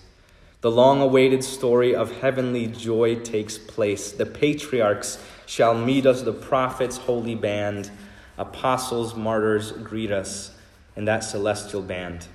The 0.61 0.69
long 0.69 1.01
awaited 1.01 1.43
story 1.43 1.95
of 1.95 2.21
heavenly 2.21 2.67
joy 2.67 3.15
takes 3.15 3.57
place. 3.57 4.11
The 4.11 4.27
patriarchs 4.27 5.17
shall 5.47 5.73
meet 5.73 6.05
us, 6.05 6.21
the 6.21 6.33
prophets' 6.33 6.97
holy 6.97 7.33
band. 7.33 7.89
Apostles, 8.37 9.15
martyrs 9.15 9.71
greet 9.71 10.11
us 10.11 10.51
in 10.95 11.05
that 11.05 11.23
celestial 11.23 11.81
band. 11.81 12.27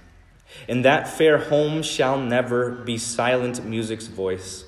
In 0.67 0.83
that 0.83 1.07
fair 1.07 1.39
home 1.39 1.81
shall 1.81 2.19
never 2.19 2.73
be 2.73 2.99
silent 2.99 3.65
music's 3.65 4.09
voice. 4.09 4.65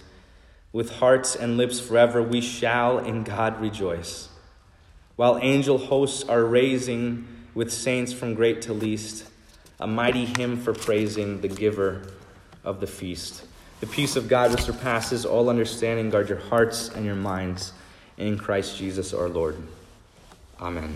With 0.72 0.98
hearts 0.98 1.34
and 1.34 1.56
lips 1.56 1.80
forever 1.80 2.22
we 2.22 2.40
shall 2.40 3.00
in 3.00 3.24
God 3.24 3.60
rejoice. 3.60 4.28
While 5.16 5.40
angel 5.42 5.78
hosts 5.78 6.22
are 6.28 6.44
raising 6.44 7.26
with 7.54 7.72
saints 7.72 8.12
from 8.12 8.34
great 8.34 8.62
to 8.62 8.72
least, 8.72 9.26
a 9.82 9.86
mighty 9.86 10.24
hymn 10.24 10.56
for 10.56 10.72
praising 10.72 11.40
the 11.40 11.48
giver 11.48 12.02
of 12.62 12.80
the 12.80 12.86
feast. 12.86 13.44
The 13.80 13.86
peace 13.88 14.14
of 14.14 14.28
God 14.28 14.52
which 14.52 14.60
surpasses 14.60 15.26
all 15.26 15.50
understanding 15.50 16.08
guard 16.08 16.28
your 16.28 16.38
hearts 16.38 16.88
and 16.90 17.04
your 17.04 17.16
minds 17.16 17.72
in 18.16 18.38
Christ 18.38 18.78
Jesus 18.78 19.12
our 19.12 19.28
Lord. 19.28 19.56
Amen. 20.60 20.94